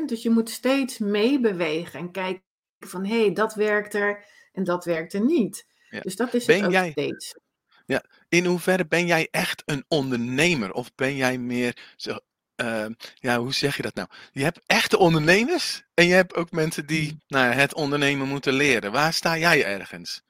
100%. 0.01 0.05
Dus 0.07 0.23
je 0.23 0.31
moet 0.31 0.51
steeds 0.51 0.99
meebewegen 0.99 1.99
en 1.99 2.11
kijken 2.11 2.43
van 2.79 3.05
hé, 3.05 3.21
hey, 3.21 3.33
dat 3.33 3.55
werkt 3.55 3.95
er 3.95 4.25
en 4.53 4.65
dat 4.65 4.85
werkt 4.85 5.13
er 5.13 5.25
niet. 5.25 5.67
Ja. 5.91 6.01
Dus 6.01 6.17
dat 6.17 6.35
is 6.35 6.45
ben 6.45 6.57
het 6.57 6.65
ook 6.65 6.73
jij, 6.73 6.91
steeds. 6.91 7.39
Ja, 7.87 8.05
in 8.29 8.45
hoeverre 8.45 8.87
ben 8.87 9.07
jij 9.07 9.29
echt 9.31 9.63
een 9.67 9.85
ondernemer? 9.89 10.73
Of 10.73 10.95
ben 10.95 11.17
jij 11.17 11.39
meer 11.39 11.77
zo, 11.97 12.19
uh, 12.63 12.87
ja, 13.15 13.39
hoe 13.39 13.55
zeg 13.55 13.77
je 13.77 13.83
dat 13.83 13.95
nou? 13.95 14.09
Je 14.33 14.43
hebt 14.43 14.61
echte 14.67 14.99
ondernemers 14.99 15.83
en 15.95 16.07
je 16.07 16.15
hebt 16.15 16.35
ook 16.35 16.51
mensen 16.51 16.87
die 16.87 17.13
mm. 17.13 17.21
nou, 17.27 17.53
het 17.53 17.75
ondernemen 17.75 18.29
moeten 18.29 18.53
leren. 18.53 18.93
Waar 18.93 19.13
sta 19.13 19.39
jij 19.39 19.65
ergens? 19.65 20.25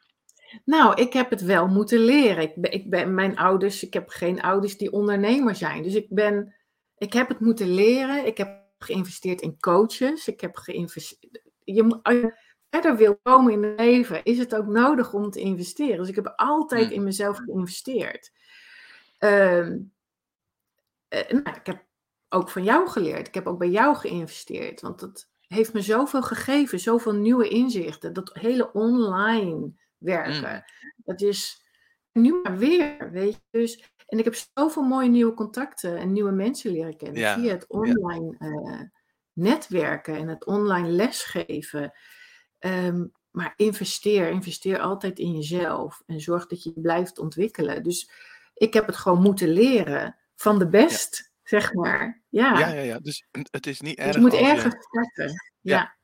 Nou, 0.64 1.02
ik 1.02 1.12
heb 1.12 1.30
het 1.30 1.42
wel 1.42 1.66
moeten 1.66 1.98
leren. 1.98 2.42
Ik 2.42 2.54
ben, 2.54 2.72
ik 2.72 2.90
ben 2.90 3.14
mijn 3.14 3.36
ouders, 3.36 3.82
ik 3.82 3.92
heb 3.92 4.08
geen 4.08 4.42
ouders 4.42 4.76
die 4.76 4.92
ondernemer 4.92 5.54
zijn. 5.54 5.82
Dus 5.82 5.94
ik 5.94 6.06
ben 6.08 6.54
ik 6.98 7.12
heb 7.12 7.28
het 7.28 7.40
moeten 7.40 7.74
leren. 7.74 8.26
Ik 8.26 8.36
heb 8.36 8.64
geïnvesteerd 8.78 9.40
in 9.40 9.60
coaches. 9.60 10.28
Ik 10.28 10.40
heb 10.40 10.56
geïnvesteerd. 10.56 11.42
Je, 11.64 11.98
als 12.02 12.14
je 12.14 12.38
verder 12.70 12.96
wil 12.96 13.18
komen 13.22 13.52
in 13.52 13.62
het 13.62 13.80
leven, 13.80 14.24
is 14.24 14.38
het 14.38 14.54
ook 14.54 14.66
nodig 14.66 15.12
om 15.12 15.30
te 15.30 15.40
investeren. 15.40 15.98
Dus 15.98 16.08
ik 16.08 16.14
heb 16.14 16.32
altijd 16.36 16.90
in 16.90 17.04
mezelf 17.04 17.36
geïnvesteerd. 17.36 18.32
Ehm, 19.18 19.78
eh, 21.08 21.30
nou, 21.30 21.56
ik 21.56 21.66
heb 21.66 21.84
ook 22.28 22.50
van 22.50 22.64
jou 22.64 22.88
geleerd. 22.88 23.26
Ik 23.28 23.34
heb 23.34 23.46
ook 23.46 23.58
bij 23.58 23.70
jou 23.70 23.96
geïnvesteerd. 23.96 24.80
Want 24.80 25.00
dat 25.00 25.28
heeft 25.40 25.72
me 25.72 25.80
zoveel 25.80 26.22
gegeven, 26.22 26.80
zoveel 26.80 27.14
nieuwe 27.14 27.48
inzichten. 27.48 28.12
Dat 28.12 28.30
hele 28.34 28.72
online 28.72 29.72
werken. 29.98 30.52
Mm. 30.52 30.94
Dat 30.96 31.20
is 31.20 31.64
nu 32.12 32.40
maar 32.42 32.58
weer, 32.58 33.10
weet 33.10 33.32
je. 33.32 33.58
Dus, 33.58 33.94
en 34.06 34.18
ik 34.18 34.24
heb 34.24 34.34
zoveel 34.54 34.82
mooie 34.82 35.08
nieuwe 35.08 35.34
contacten 35.34 35.96
en 35.96 36.12
nieuwe 36.12 36.30
mensen 36.32 36.70
leren 36.72 36.96
kennen 36.96 37.20
Ja, 37.20 37.34
via 37.34 37.52
het 37.52 37.66
online 37.68 38.36
eh, 38.38 38.80
netwerken 39.32 40.16
en 40.16 40.28
het 40.28 40.46
online 40.46 40.88
lesgeven. 40.88 41.92
Ehm, 42.58 43.06
maar 43.30 43.52
investeer, 43.56 44.28
investeer 44.30 44.78
altijd 44.78 45.18
in 45.18 45.32
jezelf 45.32 46.02
en 46.06 46.20
zorg 46.20 46.46
dat 46.46 46.62
je 46.62 46.72
blijft 46.74 47.18
ontwikkelen. 47.18 47.82
Dus 47.82 48.10
ik 48.54 48.74
heb 48.74 48.86
het 48.86 48.96
gewoon 48.96 49.22
moeten 49.22 49.48
leren 49.48 50.16
van 50.34 50.58
de 50.58 50.64
Ja. 50.64 50.70
best, 50.70 51.32
zeg 51.42 51.72
maar. 51.74 52.22
Ja, 52.28 52.58
Ja, 52.58 52.68
ja, 52.68 52.80
ja. 52.80 52.98
Dus 52.98 53.26
het 53.50 53.66
is 53.66 53.80
niet 53.80 53.96
dus 53.96 54.04
je 54.04 54.10
erg 54.12 54.20
moet 54.20 54.30
als 54.30 54.40
je 54.40 54.46
ergens 54.46 54.74
starten. 54.84 55.34
Ja. 55.60 55.96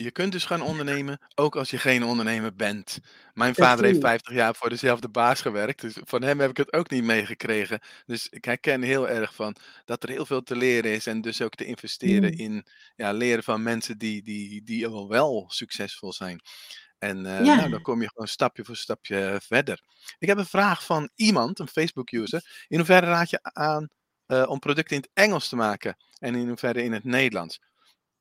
Je 0.00 0.10
kunt 0.10 0.32
dus 0.32 0.44
gaan 0.44 0.60
ondernemen, 0.60 1.18
ook 1.34 1.56
als 1.56 1.70
je 1.70 1.78
geen 1.78 2.04
ondernemer 2.04 2.54
bent. 2.54 2.98
Mijn 3.34 3.54
vader 3.54 3.84
heeft 3.84 3.98
precies. 3.98 4.20
50 4.20 4.34
jaar 4.34 4.54
voor 4.54 4.68
dezelfde 4.68 5.08
baas 5.08 5.40
gewerkt, 5.40 5.80
dus 5.80 5.96
van 6.04 6.22
hem 6.22 6.40
heb 6.40 6.50
ik 6.50 6.56
het 6.56 6.72
ook 6.72 6.90
niet 6.90 7.02
meegekregen. 7.04 7.80
Dus 8.06 8.28
ik 8.28 8.44
herken 8.44 8.82
heel 8.82 9.08
erg 9.08 9.34
van 9.34 9.56
dat 9.84 10.02
er 10.02 10.08
heel 10.08 10.26
veel 10.26 10.42
te 10.42 10.56
leren 10.56 10.92
is 10.92 11.06
en 11.06 11.20
dus 11.20 11.42
ook 11.42 11.54
te 11.54 11.64
investeren 11.64 12.32
Mm. 12.32 12.38
in 12.38 12.66
ja, 12.96 13.12
leren 13.12 13.42
van 13.42 13.62
mensen 13.62 13.98
die, 13.98 14.22
die, 14.22 14.62
die 14.62 14.86
al 14.86 15.08
wel 15.08 15.44
succesvol 15.48 16.12
zijn. 16.12 16.40
En 16.98 17.26
eh, 17.26 17.44
Ja, 17.44 17.54
nou, 17.54 17.70
dan 17.70 17.82
kom 17.82 18.00
je 18.02 18.08
gewoon 18.08 18.28
stapje 18.28 18.64
voor 18.64 18.76
stapje 18.76 19.40
verder. 19.42 19.82
Ik 20.18 20.28
heb 20.28 20.38
een 20.38 20.46
vraag 20.46 20.84
van 20.84 21.10
iemand, 21.14 21.58
een 21.58 21.68
Facebook-user. 21.68 22.64
In 22.68 22.76
hoeverre 22.76 23.06
raad 23.06 23.30
je 23.30 23.38
aan 23.42 23.88
eh, 24.26 24.44
om 24.48 24.58
producten 24.58 24.96
in 24.96 25.02
het 25.02 25.10
Engels 25.24 25.48
te 25.48 25.56
maken 25.56 25.96
en 26.18 26.34
in 26.34 26.48
hoeverre 26.48 26.82
in 26.82 26.92
het 26.92 27.04
Nederlands? 27.04 27.60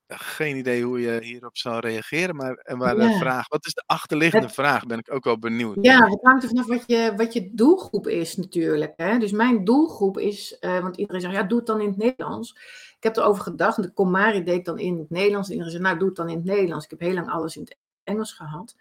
Geen 0.07 0.57
idee 0.57 0.83
hoe 0.83 0.99
je 0.99 1.19
hierop 1.23 1.57
zou 1.57 1.79
reageren, 1.79 2.35
maar, 2.35 2.53
en 2.53 2.77
maar 2.77 2.95
de 2.95 3.17
vraag, 3.19 3.47
wat 3.47 3.65
is 3.65 3.73
de 3.73 3.83
achterliggende 3.85 4.45
Het, 4.45 4.55
vraag? 4.55 4.85
Ben 4.85 4.97
ik 4.97 5.13
ook 5.13 5.23
wel 5.23 5.39
benieuwd. 5.39 5.77
ja, 5.81 6.09
het 6.09 6.19
hangt 6.21 6.43
er 6.43 6.49
vanaf 6.49 6.67
wat 6.67 6.83
je, 6.87 7.13
wat 7.15 7.33
je 7.33 7.49
doelgroep 7.53 8.07
is 8.07 8.35
natuurlijk. 8.35 8.93
Hè? 8.95 9.17
Dus 9.17 9.31
mijn 9.31 9.63
doelgroep 9.63 10.17
is, 10.17 10.59
eh, 10.59 10.79
want 10.79 10.97
iedereen 10.97 11.21
zegt, 11.21 11.33
ja, 11.33 11.43
doe 11.43 11.57
het 11.57 11.67
dan 11.67 11.81
in 11.81 11.87
het 11.87 11.97
Nederlands. 11.97 12.51
Ik 12.97 13.03
heb 13.03 13.17
erover 13.17 13.43
gedacht, 13.43 13.81
de 13.81 13.93
Komari 13.93 14.43
deed 14.43 14.57
ik 14.57 14.65
dan 14.65 14.79
in 14.79 14.97
het 14.97 15.09
Nederlands. 15.09 15.47
En 15.47 15.53
iedereen 15.53 15.73
zei, 15.73 15.83
nou, 15.83 15.97
doe 15.97 16.07
het 16.07 16.17
dan 16.17 16.29
in 16.29 16.35
het 16.35 16.45
Nederlands. 16.45 16.85
Ik 16.85 16.91
heb 16.91 16.99
heel 16.99 17.13
lang 17.13 17.29
alles 17.29 17.55
in 17.55 17.61
het 17.61 17.77
Engels 18.03 18.33
gehad. 18.33 18.75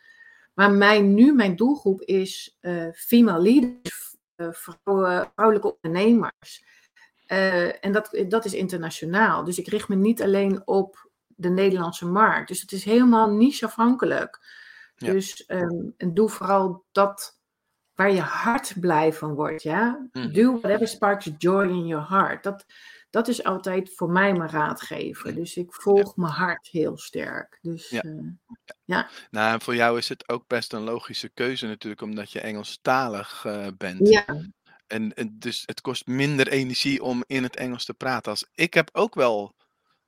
Maar 0.54 0.70
mijn, 0.70 1.14
nu, 1.14 1.32
mijn 1.32 1.56
doelgroep 1.56 2.00
is 2.00 2.56
eh 2.60 2.86
female 2.92 3.42
leaders, 3.42 4.16
eh, 4.34 4.48
vrouwen, 4.50 5.30
vrouwelijke 5.34 5.76
ondernemers. 5.80 6.64
En 7.80 7.92
dat, 7.92 8.24
dat 8.28 8.44
is 8.44 8.54
internationaal. 8.54 9.44
Dus 9.44 9.58
ik 9.58 9.68
richt 9.68 9.88
me 9.88 9.96
niet 9.96 10.22
alleen 10.22 10.62
op 10.64 11.05
de 11.36 11.48
Nederlandse 11.50 12.06
markt. 12.06 12.48
Dus 12.48 12.60
het 12.60 12.72
is 12.72 12.84
helemaal 12.84 13.30
niche-afhankelijk. 13.30 14.38
Ja. 14.96 15.12
Dus 15.12 15.44
ehm, 15.46 15.88
en 15.96 16.14
doe 16.14 16.28
vooral 16.28 16.84
dat 16.92 17.38
waar 17.94 18.12
je 18.12 18.20
hart 18.20 18.74
blij 18.80 19.12
van 19.12 19.34
wordt. 19.34 19.62
Ja? 19.62 20.08
Mhm. 20.12 20.32
Do 20.32 20.60
whatever 20.60 20.88
sparks 20.88 21.30
joy 21.38 21.64
in 21.68 21.86
your 21.86 22.08
heart. 22.08 22.42
Dat, 22.42 22.64
dat 23.10 23.28
is 23.28 23.44
altijd 23.44 23.94
voor 23.94 24.10
mij 24.10 24.32
mijn 24.32 24.50
raadgever. 24.50 25.34
Dus 25.34 25.56
ik 25.56 25.66
Ja. 25.70 25.80
volg 25.80 26.16
mijn 26.16 26.32
hart 26.32 26.66
heel 26.66 26.96
sterk. 26.98 27.58
Dus 27.62 27.88
Ja. 27.88 28.00
eh, 28.02 28.12
ja, 28.84 29.08
Nou, 29.30 29.52
en 29.54 29.60
voor 29.60 29.74
jou 29.74 29.98
is 29.98 30.08
het 30.08 30.28
ook 30.28 30.46
best 30.46 30.72
een 30.72 30.82
logische 30.84 31.28
keuze 31.28 31.66
natuurlijk, 31.66 32.02
omdat 32.02 32.32
je 32.32 32.40
Engelstalig 32.40 33.44
eh, 33.44 33.66
bent. 33.76 34.08
ja, 34.08 34.24
En, 34.86 35.14
en 35.14 35.38
dus 35.38 35.62
het 35.66 35.80
kost 35.80 36.06
minder 36.06 36.48
energie 36.48 37.02
om 37.02 37.24
in 37.26 37.42
het 37.42 37.56
Engels 37.56 37.84
te 37.84 37.94
praten. 37.94 38.30
Als, 38.30 38.46
ik 38.54 38.74
heb 38.74 38.88
ook 38.92 39.14
wel 39.14 39.54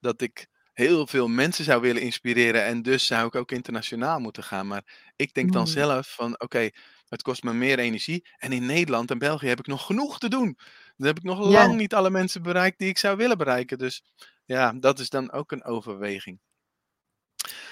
dat 0.01 0.21
ik 0.21 0.47
heel 0.79 1.07
veel 1.07 1.29
mensen 1.29 1.65
zou 1.65 1.81
willen 1.81 2.03
inspireren 2.03 2.65
en 2.65 2.83
dus 2.83 3.07
zou 3.07 3.27
ik 3.27 3.35
ook 3.35 3.51
internationaal 3.53 4.19
moeten 4.21 4.43
gaan. 4.45 4.67
Maar 4.67 5.11
ik 5.17 5.35
denk 5.35 5.53
dan 5.53 5.61
Mm. 5.63 5.67
zelf 5.67 6.15
van 6.15 6.41
oké, 6.41 6.71
het 7.09 7.23
kost 7.23 7.43
me 7.43 7.53
meer 7.53 7.79
energie. 7.79 8.29
En 8.37 8.53
in 8.53 8.67
Nederland 8.67 9.11
en 9.11 9.19
België 9.19 9.47
heb 9.47 9.59
ik 9.59 9.67
nog 9.67 9.87
genoeg 9.87 10.19
te 10.19 10.29
doen. 10.29 10.59
Dan 10.97 11.07
heb 11.07 11.17
ik 11.17 11.23
nog 11.23 11.39
ja, 11.49 11.49
lang 11.53 11.77
niet 11.77 11.95
alle 11.95 12.11
mensen 12.11 12.43
bereikt 12.43 12.79
die 12.79 12.89
ik 12.89 12.99
zou 12.99 13.17
willen 13.17 13.39
bereiken. 13.39 13.79
Dus 13.79 14.03
ja, 14.45 14.73
dat 14.73 14.99
is 14.99 15.09
dan 15.11 15.33
ook 15.33 15.53
een 15.53 15.65
overweging. 15.65 16.41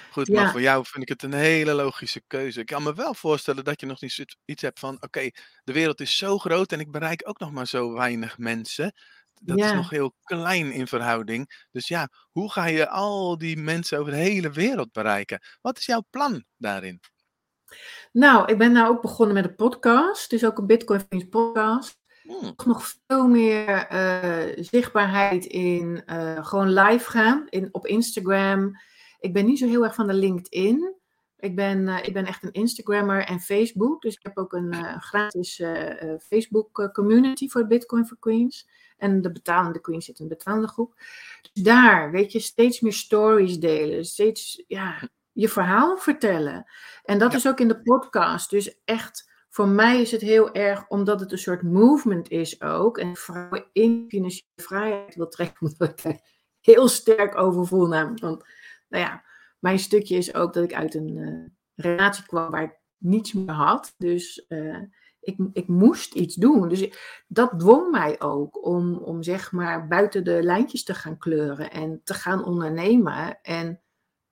Goed, 0.08 0.32
maar 0.32 0.44
ja, 0.44 0.50
voor 0.50 0.60
jou 0.60 0.84
vind 0.86 1.02
ik 1.02 1.08
het 1.08 1.22
een 1.22 1.32
hele 1.32 1.72
logische 1.74 2.22
keuze. 2.26 2.60
Ik 2.60 2.66
kan 2.66 2.82
me 2.82 2.94
wel 2.94 3.14
voorstellen 3.14 3.64
dat 3.64 3.80
je 3.80 3.86
nog 3.86 4.00
niet 4.00 4.36
iets 4.44 4.62
hebt 4.62 4.78
van: 4.78 4.96
oké, 5.02 5.30
de 5.64 5.72
wereld 5.72 6.00
is 6.00 6.16
zo 6.18 6.38
groot 6.38 6.72
en 6.72 6.80
ik 6.80 6.90
bereik 6.90 7.28
ook 7.28 7.38
nog 7.38 7.52
maar 7.52 7.66
zo 7.66 7.92
weinig 7.92 8.38
mensen. 8.38 8.92
Dat 9.42 9.58
is 9.58 9.72
nog 9.72 9.90
heel 9.90 10.14
klein 10.24 10.72
in 10.72 10.86
verhouding. 10.86 11.66
Dus 11.70 11.88
ja, 11.88 12.08
hoe 12.30 12.52
ga 12.52 12.66
je 12.66 12.88
al 12.88 13.38
die 13.38 13.56
mensen 13.56 13.98
over 13.98 14.12
de 14.12 14.18
hele 14.18 14.50
wereld 14.50 14.92
bereiken? 14.92 15.40
Wat 15.60 15.78
is 15.78 15.86
jouw 15.86 16.04
plan 16.10 16.44
daarin? 16.56 17.00
Nou, 18.12 18.52
ik 18.52 18.58
ben 18.58 18.72
nou 18.72 18.88
ook 18.88 19.02
begonnen 19.02 19.34
met 19.34 19.44
een 19.44 19.54
podcast. 19.54 20.30
Dus 20.30 20.44
ook 20.44 20.58
een 20.58 20.66
Bitcoin 20.66 21.00
Friends 21.00 21.28
podcast. 21.28 21.98
Hmm, 22.22 22.54
nog 22.64 22.94
veel 23.06 23.28
meer 23.28 23.86
eh, 23.86 24.64
zichtbaarheid 24.64 25.44
in 25.44 26.02
eh, 26.06 26.46
gewoon 26.46 26.72
live 26.72 27.10
gaan 27.10 27.46
in, 27.48 27.68
op 27.72 27.86
Instagram. 27.86 28.70
Ik 29.18 29.32
ben 29.32 29.46
niet 29.46 29.58
zo 29.58 29.66
heel 29.66 29.84
erg 29.84 29.94
van 29.94 30.06
de 30.06 30.14
LinkedIn. 30.14 30.94
Ik 31.36 31.56
ben, 31.56 31.88
eh, 31.88 31.98
ik 32.02 32.12
ben 32.12 32.26
echt 32.26 32.42
een 32.42 32.52
Instagrammer 32.52 33.24
en 33.24 33.40
Facebook. 33.40 34.02
Dus 34.02 34.14
ik 34.14 34.22
heb 34.22 34.38
ook 34.38 34.52
een 34.52 34.74
gratis 35.00 35.62
Facebook 36.18 36.90
community 36.92 37.48
voor 37.48 37.66
Bitcoin 37.66 38.06
for 38.06 38.18
Queens. 38.18 38.68
En 38.96 39.22
de 39.22 39.32
betalende 39.32 39.80
Queens 39.80 40.04
zit 40.04 40.18
in 40.18 40.24
een 40.24 40.30
betalende 40.30 40.68
groep. 40.68 40.94
Dus 41.52 41.62
daar, 41.62 42.10
weet 42.10 42.32
je, 42.32 42.40
steeds 42.40 42.80
meer 42.80 42.92
stories 42.92 43.58
delen. 43.58 44.04
Steeds, 44.04 44.64
ja, 44.66 45.08
je 45.32 45.48
verhaal 45.48 45.96
vertellen. 45.96 46.64
En 47.04 47.18
dat 47.18 47.30
ja, 47.30 47.36
is 47.36 47.48
ook 47.48 47.60
in 47.60 47.68
de 47.68 47.82
podcast. 47.82 48.50
Dus 48.50 48.80
echt 48.84 49.30
voor 49.48 49.68
mij 49.68 50.00
is 50.00 50.10
het 50.10 50.20
heel 50.20 50.54
erg, 50.54 50.88
omdat 50.88 51.20
het 51.20 51.32
een 51.32 51.38
soort 51.38 51.62
movement 51.62 52.30
is 52.30 52.60
ook. 52.60 52.98
En 52.98 53.16
vrouwen 53.16 53.66
in 53.72 54.04
financiële 54.08 54.50
vrijheid 54.56 55.14
wil 55.14 55.28
trekken, 55.28 55.60
omdat 55.70 55.88
ik 55.88 56.02
daar 56.02 56.20
heel 56.60 56.88
sterk 56.88 57.36
over 57.36 57.66
voel. 57.66 57.86
Namelijk, 57.86 58.20
want, 58.20 58.44
nou 58.88 59.04
ja, 59.04 59.24
mijn 59.58 59.78
stukje 59.78 60.16
is 60.16 60.34
ook 60.34 60.52
dat 60.52 60.64
ik 60.64 60.74
uit 60.74 60.94
een 60.94 61.16
eh, 61.16 61.84
relatie 61.86 62.26
kwam 62.26 62.50
waar 62.50 62.62
ik 62.62 62.78
niets 62.96 63.32
meer 63.32 63.54
had. 63.54 63.94
Dus 63.98 64.46
eh, 64.46 64.82
ik, 65.26 65.36
ik 65.52 65.68
moest 65.68 66.14
iets 66.14 66.34
doen. 66.34 66.68
Dus 66.68 66.88
dat 67.26 67.58
dwong 67.58 67.90
mij 67.90 68.20
ook 68.20 68.66
om, 68.66 68.94
om 68.94 69.22
zeg 69.22 69.52
maar 69.52 69.86
buiten 69.86 70.24
de 70.24 70.42
lijntjes 70.42 70.84
te 70.84 70.94
gaan 70.94 71.18
kleuren 71.18 71.70
en 71.70 72.00
te 72.04 72.14
gaan 72.14 72.44
ondernemen 72.44 73.40
en 73.42 73.80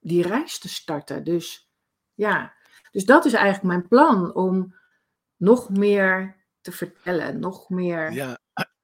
die 0.00 0.22
reis 0.22 0.58
te 0.58 0.68
starten. 0.68 1.24
Dus 1.24 1.70
ja, 2.14 2.54
dus 2.90 3.04
dat 3.04 3.24
is 3.24 3.32
eigenlijk 3.32 3.64
mijn 3.64 3.88
plan 3.88 4.34
om 4.34 4.74
nog 5.36 5.70
meer 5.70 6.36
te 6.60 6.72
vertellen, 6.72 7.38
nog 7.38 7.68
meer 7.68 8.12
ja. 8.12 8.38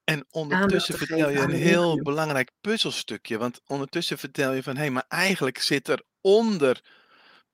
En 0.05 0.27
ondertussen 0.31 0.94
te 0.94 1.07
vertel 1.07 1.31
je 1.31 1.38
een 1.38 1.51
heel 1.51 2.03
belangrijk 2.03 2.51
puzzelstukje. 2.61 3.38
Want 3.38 3.61
ondertussen 3.66 4.18
vertel 4.18 4.53
je 4.53 4.62
van 4.62 4.77
hé, 4.77 4.90
maar 4.90 5.05
eigenlijk 5.09 5.59
zit 5.59 5.88
er 5.88 6.03
onder 6.20 6.81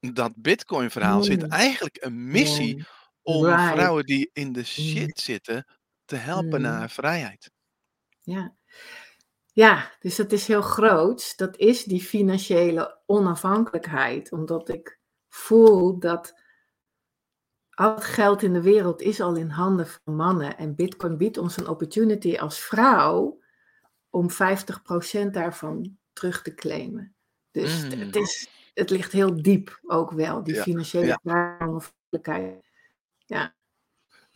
dat 0.01 0.33
Bitcoin-verhaal 0.37 1.23
zit 1.23 1.42
Mm, 1.42 1.51
eigenlijk 1.51 1.97
een 2.01 2.27
missie 2.27 2.77
yeah, 2.77 2.87
om 3.27 3.45
right. 3.45 3.73
vrouwen 3.73 4.05
die 4.07 4.31
in 4.33 4.53
de 4.53 4.61
Mm, 4.61 4.65
shit 4.65 5.21
zitten 5.21 5.67
te 6.05 6.17
helpen 6.17 6.61
mm, 6.61 6.67
naar 6.67 6.91
vrijheid. 6.91 7.51
ja. 8.23 8.57
ja, 9.53 9.97
dus 10.01 10.17
dat 10.17 10.33
is 10.33 10.47
heel 10.47 10.62
groot. 10.62 11.37
Dat 11.39 11.57
is 11.57 11.85
die 11.85 12.01
financiële 12.03 13.03
onafhankelijkheid. 13.07 14.33
Omdat 14.33 14.69
ik 14.69 15.01
voel 15.29 15.99
dat 15.99 16.41
al 17.71 17.95
het 17.95 18.05
geld 18.05 18.43
in 18.43 18.53
de 18.53 18.62
wereld 18.62 19.01
is 19.03 19.21
al 19.21 19.37
in 19.37 19.49
handen 19.49 19.87
van 19.87 20.17
mannen. 20.17 20.57
En 20.59 20.75
Bitcoin 20.75 21.17
biedt 21.17 21.39
ons 21.39 21.57
een 21.57 21.69
opportunity 21.69 22.37
als 22.37 22.59
vrouw 22.59 23.43
om 24.11 24.29
50% 24.31 25.31
daarvan 25.31 25.99
terug 26.12 26.43
te 26.43 26.55
claimen. 26.55 27.15
Dus 27.51 27.83
het, 27.83 27.95
het 27.99 28.15
Mm, 28.15 28.23
is, 28.23 28.49
het 28.75 28.91
ligt 28.91 29.12
heel 29.12 29.43
diep 29.43 29.81
ook 29.87 30.11
wel, 30.11 30.43
die 30.43 30.55
ja, 30.55 30.62
financiële 30.62 31.19
onafhankelijkheid. 31.23 32.65
Ja, 32.65 32.66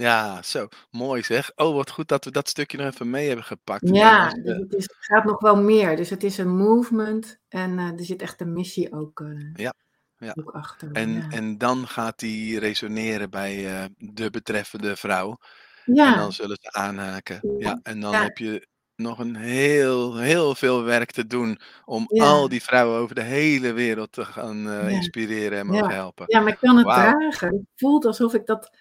ja, 0.01 0.43
zo 0.43 0.69
mooi 0.91 1.23
zeg. 1.23 1.53
Oh, 1.57 1.75
wat 1.75 1.91
goed 1.91 2.09
dat 2.09 2.25
we 2.25 2.31
dat 2.31 2.49
stukje 2.49 2.79
nog 2.79 2.87
even 2.87 3.11
mee 3.11 3.27
hebben 3.27 3.45
gepakt. 3.45 3.83
En 3.83 3.95
ja 3.95 4.29
dus 4.29 4.45
eh, 4.45 4.59
het, 4.59 4.75
is, 4.75 4.83
het 4.85 4.97
gaat 4.99 5.25
nog 5.25 5.41
wel 5.41 5.57
meer. 5.57 5.97
Dus 5.97 6.11
het 6.11 6.25
is 6.25 6.39
een 6.39 6.57
movement 6.57 7.39
en 7.49 7.79
eh, 7.79 7.87
er 7.87 8.05
zit 8.05 8.23
echt 8.23 8.41
een 8.41 8.53
missie 8.53 8.93
ook, 8.93 9.21
eh, 9.21 9.53
ja, 9.53 9.75
ja. 10.17 10.35
ook 10.35 10.51
achter. 10.51 10.93
En, 10.93 11.13
Ja, 11.13 11.29
en 11.29 11.59
dan 11.59 11.89
gaat 11.89 12.19
die 12.19 12.59
resoneren 12.59 13.31
bij 13.31 13.89
de 13.97 14.31
betreffende 14.31 14.97
vrouw. 14.97 15.37
En 15.85 15.95
ja, 15.95 16.17
dan 16.17 16.33
zullen 16.33 16.59
ze 16.61 16.73
aanhaken. 16.73 17.41
Ja, 17.59 17.81
en 17.83 18.01
dan 18.01 18.13
ja, 18.13 18.23
heb 18.23 18.39
je 18.39 18.69
nog 19.01 19.19
een 19.19 19.37
heel, 19.37 20.17
heel 20.17 20.55
veel 20.55 20.83
werk 20.83 21.11
te 21.11 21.27
doen 21.27 21.59
om 21.85 22.05
ja, 22.09 22.25
al 22.25 22.49
die 22.49 22.63
vrouwen 22.63 22.99
over 23.01 23.15
de 23.15 23.23
hele 23.23 23.73
wereld 23.73 24.13
te 24.13 24.25
gaan 24.25 24.69
eh, 24.69 24.91
ja, 24.91 24.97
inspireren 24.97 25.59
en 25.59 25.67
mogen 25.67 25.89
ja. 25.89 25.95
helpen. 25.95 26.25
Ja, 26.29 26.41
maar 26.41 26.53
ik 26.53 26.59
kan 26.61 26.77
het 26.77 26.87
dragen. 26.87 27.49
Het 27.49 27.67
voelt 27.77 28.05
alsof 28.05 28.35
ik 28.35 28.47
dat, 28.47 28.77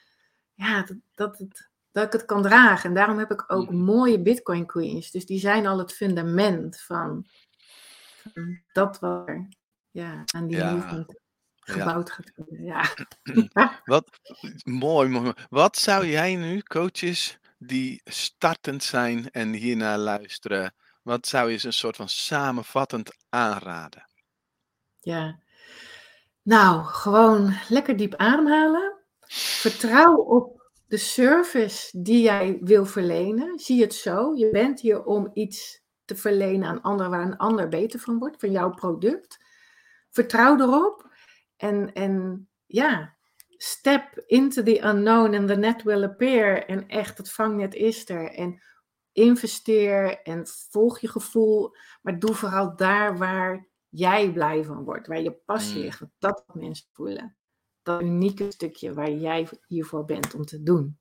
ja, 0.53 0.83
dat, 0.83 0.97
dat 1.15 1.37
het 1.37 1.69
dat 1.91 2.05
ik 2.05 2.11
het 2.11 2.25
kan 2.25 2.41
dragen. 2.41 2.89
En 2.89 2.95
daarom 2.95 3.17
heb 3.17 3.31
ik 3.31 3.43
ook 3.47 3.69
Mhm. 3.69 3.83
mooie 3.83 4.21
Bitcoin 4.21 4.65
Queens. 4.65 5.11
Dus 5.11 5.25
die 5.25 5.39
zijn 5.39 5.67
al 5.67 5.77
het 5.77 5.93
fundament 5.93 6.81
van, 6.81 7.25
van 8.33 8.61
dat 8.73 8.99
wat 8.99 9.27
er 9.27 9.47
ja, 9.91 10.23
aan 10.25 10.47
die 10.47 10.63
movement 10.63 11.19
Ja. 11.55 11.73
gebouwd 11.73 12.11
gaat 12.11 12.31
worden. 12.35 12.63
Ja. 12.63 12.83
Wat 13.85 14.19
mooi. 14.63 15.33
Wat 15.49 15.77
zou 15.77 16.07
jij 16.07 16.35
nu, 16.35 16.61
coaches 16.61 17.39
die 17.59 18.01
startend 18.05 18.83
zijn 18.83 19.29
en 19.31 19.53
hiernaar 19.53 19.97
luisteren, 19.97 20.73
wat 21.01 21.27
zou 21.27 21.51
je 21.51 21.57
ze 21.57 21.67
een 21.67 21.73
soort 21.73 21.95
van 21.95 22.09
samenvattend 22.09 23.11
aanraden? 23.29 24.07
Ja. 24.99 25.39
Nou, 26.41 26.83
gewoon 26.83 27.53
lekker 27.69 27.97
diep 27.97 28.15
ademhalen. 28.15 28.97
Vertrouw 29.59 30.15
op 30.15 30.71
de 30.87 30.97
service 30.97 32.01
die 32.01 32.21
jij 32.21 32.57
wil 32.61 32.85
verlenen. 32.85 33.59
Zie 33.59 33.81
het 33.81 33.93
zo. 33.93 34.35
Je 34.35 34.49
bent 34.49 34.81
hier 34.81 35.03
om 35.03 35.29
iets 35.33 35.81
te 36.05 36.15
verlenen 36.15 36.67
aan 36.67 36.81
anderen 36.81 37.11
waar 37.11 37.25
een 37.25 37.37
ander 37.37 37.67
beter 37.67 37.99
van 37.99 38.19
wordt, 38.19 38.39
van 38.39 38.51
jouw 38.51 38.69
product. 38.69 39.37
Vertrouw 40.09 40.59
erop. 40.59 41.13
En, 41.57 41.93
en 41.93 42.47
ja, 42.65 43.17
step 43.61 44.23
into 44.27 44.63
the 44.63 44.79
unknown 44.83 45.35
and 45.35 45.47
the 45.47 45.55
net 45.55 45.83
will 45.83 46.03
appear. 46.03 46.65
En 46.65 46.87
echt, 46.87 47.17
het 47.17 47.31
vangnet 47.31 47.73
is 47.73 48.09
er. 48.09 48.31
En 48.31 48.61
investeer 49.11 50.21
en 50.21 50.47
volg 50.69 50.99
je 50.99 51.07
gevoel. 51.07 51.75
Maar 52.01 52.19
doe 52.19 52.33
vooral 52.33 52.75
daar 52.75 53.17
waar 53.17 53.67
jij 53.89 54.31
blij 54.31 54.63
van 54.63 54.83
wordt, 54.83 55.07
waar 55.07 55.21
je 55.21 55.31
passie 55.31 55.77
Mm. 55.77 55.83
ligt, 55.83 56.01
dat 56.19 56.43
wat 56.45 56.55
mensen 56.55 56.85
voelen. 56.93 57.35
Dat 57.83 58.01
unieke 58.01 58.51
stukje 58.51 58.93
waar 58.93 59.11
jij 59.11 59.47
hiervoor 59.67 60.05
bent 60.05 60.33
om 60.33 60.45
te 60.45 60.63
doen. 60.63 60.97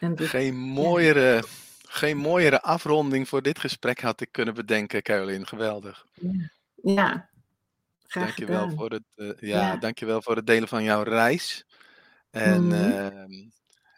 En 0.00 0.14
dus, 0.14 0.28
Geen 0.28 0.54
mooiere, 0.54 1.42
geen 1.88 2.16
mooiere 2.16 2.62
afronding 2.62 3.28
voor 3.28 3.42
dit 3.42 3.58
gesprek 3.58 4.00
had 4.00 4.20
ik 4.20 4.28
kunnen 4.32 4.54
bedenken, 4.54 5.02
Caroline. 5.02 5.46
Geweldig. 5.46 6.06
ja, 6.74 7.29
graag 8.10 8.34
Dankjewel 8.34 8.62
gedaan. 8.62 8.76
voor 8.76 8.90
het, 8.90 9.04
eh, 9.14 9.30
ja, 9.50 9.58
Ja. 9.60 9.76
dankjewel 9.76 10.22
voor 10.22 10.36
het 10.36 10.46
delen 10.46 10.68
van 10.68 10.82
jouw 10.82 11.02
reis. 11.02 11.64
En 12.30 12.62
Mhm. 12.68 12.72
ehm, 12.72 13.30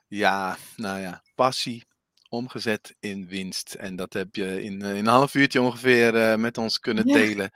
ja, 0.08 0.58
nou 0.76 1.00
ja, 1.00 1.22
passie 1.34 1.84
omgezet 2.28 2.96
in 3.00 3.26
winst. 3.28 3.74
En 3.74 3.96
dat 3.96 4.12
heb 4.12 4.34
je 4.34 4.62
in, 4.62 4.82
eh, 4.82 4.90
in 4.90 4.96
een 4.96 5.06
half 5.06 5.34
uurtje 5.34 5.62
ongeveer 5.62 6.16
eh, 6.16 6.36
met 6.38 6.58
ons 6.58 6.78
kunnen 6.78 7.04
Ja. 7.06 7.12
delen. 7.12 7.50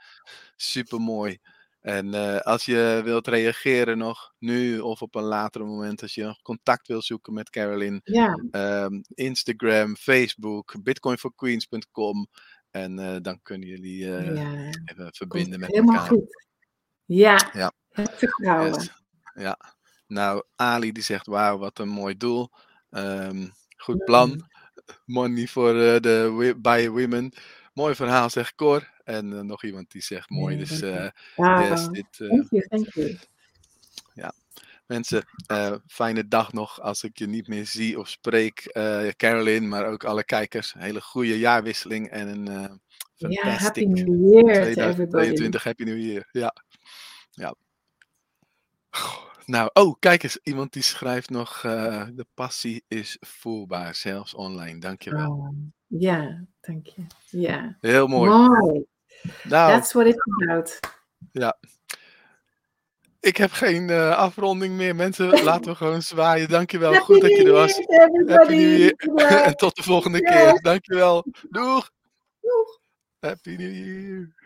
Super 0.55 0.99
mooi. 1.01 1.37
En 1.81 2.13
als 2.43 2.65
je 2.65 3.01
wilt 3.03 3.27
reageren 3.27 3.97
nog 3.97 4.33
nu 4.39 4.79
of 4.79 5.01
op 5.01 5.15
een 5.15 5.23
later 5.23 5.65
moment, 5.65 6.01
als 6.01 6.15
je 6.15 6.23
nog 6.23 6.41
contact 6.41 6.87
wil 6.87 7.01
zoeken 7.01 7.33
met 7.33 7.49
Caroline, 7.49 8.01
Ja, 8.03 8.33
ehm, 8.51 9.01
Instagram, 9.13 9.95
Facebook, 9.97 10.83
bitcoinforqueens.com. 10.83 12.27
En 12.71 13.21
dan 13.21 13.39
kunnen 13.43 13.67
jullie 13.69 14.05
ja, 14.15 14.69
even 14.85 15.15
komt 15.15 15.15
verbinden 15.17 15.59
met 15.59 15.75
helemaal 15.75 15.97
elkaar. 15.97 16.07
goed. 16.07 16.46
Ja, 17.07 17.49
Ja. 17.53 17.71
heb 17.91 18.13
vertrouwen. 18.17 18.73
Yes. 18.73 18.91
Ja. 19.35 19.59
Nou, 20.07 20.43
Ali 20.55 20.91
die 20.91 21.03
zegt, 21.03 21.25
wauw, 21.25 21.57
wat 21.57 21.79
een 21.79 21.89
mooi 21.89 22.17
doel. 22.17 22.49
Ehm, 22.89 23.47
goed 23.77 24.05
plan. 24.05 24.29
Mm. 24.29 24.47
Money 25.05 25.47
voor 25.47 25.69
eh, 25.81 25.99
de 25.99 26.53
by 26.57 26.87
women. 26.87 27.33
Mooi 27.73 27.95
verhaal, 27.95 28.29
zegt 28.29 28.55
Cor. 28.55 28.91
En 29.03 29.33
eh, 29.33 29.39
nog 29.39 29.63
iemand 29.63 29.91
die 29.91 30.01
zegt, 30.01 30.29
mooi. 30.29 30.53
Ja, 30.55 30.59
Dus 30.59 30.81
eh, 30.81 31.09
Ja, 31.35 31.69
yes, 31.69 31.87
dit, 31.87 32.07
thank 32.17 32.47
you, 32.49 32.67
thank 32.67 32.87
you. 32.93 33.17
mensen, 34.85 35.25
fijne 35.87 36.27
dag 36.27 36.53
nog 36.53 36.81
als 36.81 37.03
ik 37.03 37.17
je 37.17 37.27
niet 37.27 37.47
meer 37.47 37.65
zie 37.65 37.99
of 37.99 38.09
spreek. 38.09 38.61
Caroline, 39.17 39.67
maar 39.67 39.85
ook 39.85 40.03
alle 40.03 40.23
kijkers. 40.23 40.73
Een 40.73 40.81
hele 40.81 41.01
goede 41.01 41.39
jaarwisseling 41.39 42.09
en 42.09 42.27
een 42.27 42.81
Ja, 43.17 43.49
happy 43.49 43.85
new 43.85 44.31
year 44.33 44.73
to 44.73 44.81
everybody. 44.81 45.25
2022. 45.33 45.63
Happy 45.63 45.83
New 45.83 45.97
Year. 45.99 46.27
Ja. 46.31 46.53
ja. 47.31 47.55
Goh, 48.89 49.25
Nou, 49.45 49.69
oh, 49.73 49.95
kijk 49.99 50.23
eens. 50.23 50.39
Iemand 50.43 50.73
die 50.73 50.83
schrijft 50.83 51.29
nog, 51.29 51.63
eh, 51.63 52.05
de 52.13 52.25
passie 52.33 52.83
is 52.87 53.17
voelbaar, 53.19 53.95
zelfs 53.95 54.33
online. 54.33 54.79
Dankjewel. 54.79 55.31
Oh, 55.31 55.49
ja, 55.87 56.45
dank 56.61 56.87
je. 56.87 57.01
Ja, 57.25 57.77
Heel 57.79 58.07
mooi. 58.07 58.29
mooi. 58.29 58.85
Nou, 59.43 59.71
That's 59.71 59.93
what 59.93 60.07
it's 60.07 60.25
about. 60.41 60.79
ja. 61.31 61.57
Ik 63.19 63.37
heb 63.37 63.51
geen 63.51 63.89
eh, 63.89 64.17
afronding 64.17 64.75
meer. 64.75 64.95
Mensen, 64.95 65.29
laten 65.43 65.71
we 65.71 65.77
gewoon 65.77 66.01
zwaaien. 66.01 66.49
Dankjewel. 66.49 66.91
Happy 66.93 67.05
Goed 67.05 67.21
dat 67.21 67.29
je 67.29 67.43
er 67.43 67.51
was. 67.51 67.73
Happy 68.27 68.55
New 68.55 68.77
Year. 68.77 68.93
En 69.47 69.55
tot 69.55 69.75
de 69.75 69.83
volgende 69.83 70.19
Ja. 70.21 70.31
keer. 70.51 70.61
Dankjewel. 70.61 71.25
Doeg. 71.49 71.89
Doeg. 72.41 72.79
Happy 73.27 73.57
New 73.57 73.67
Year. 73.67 74.36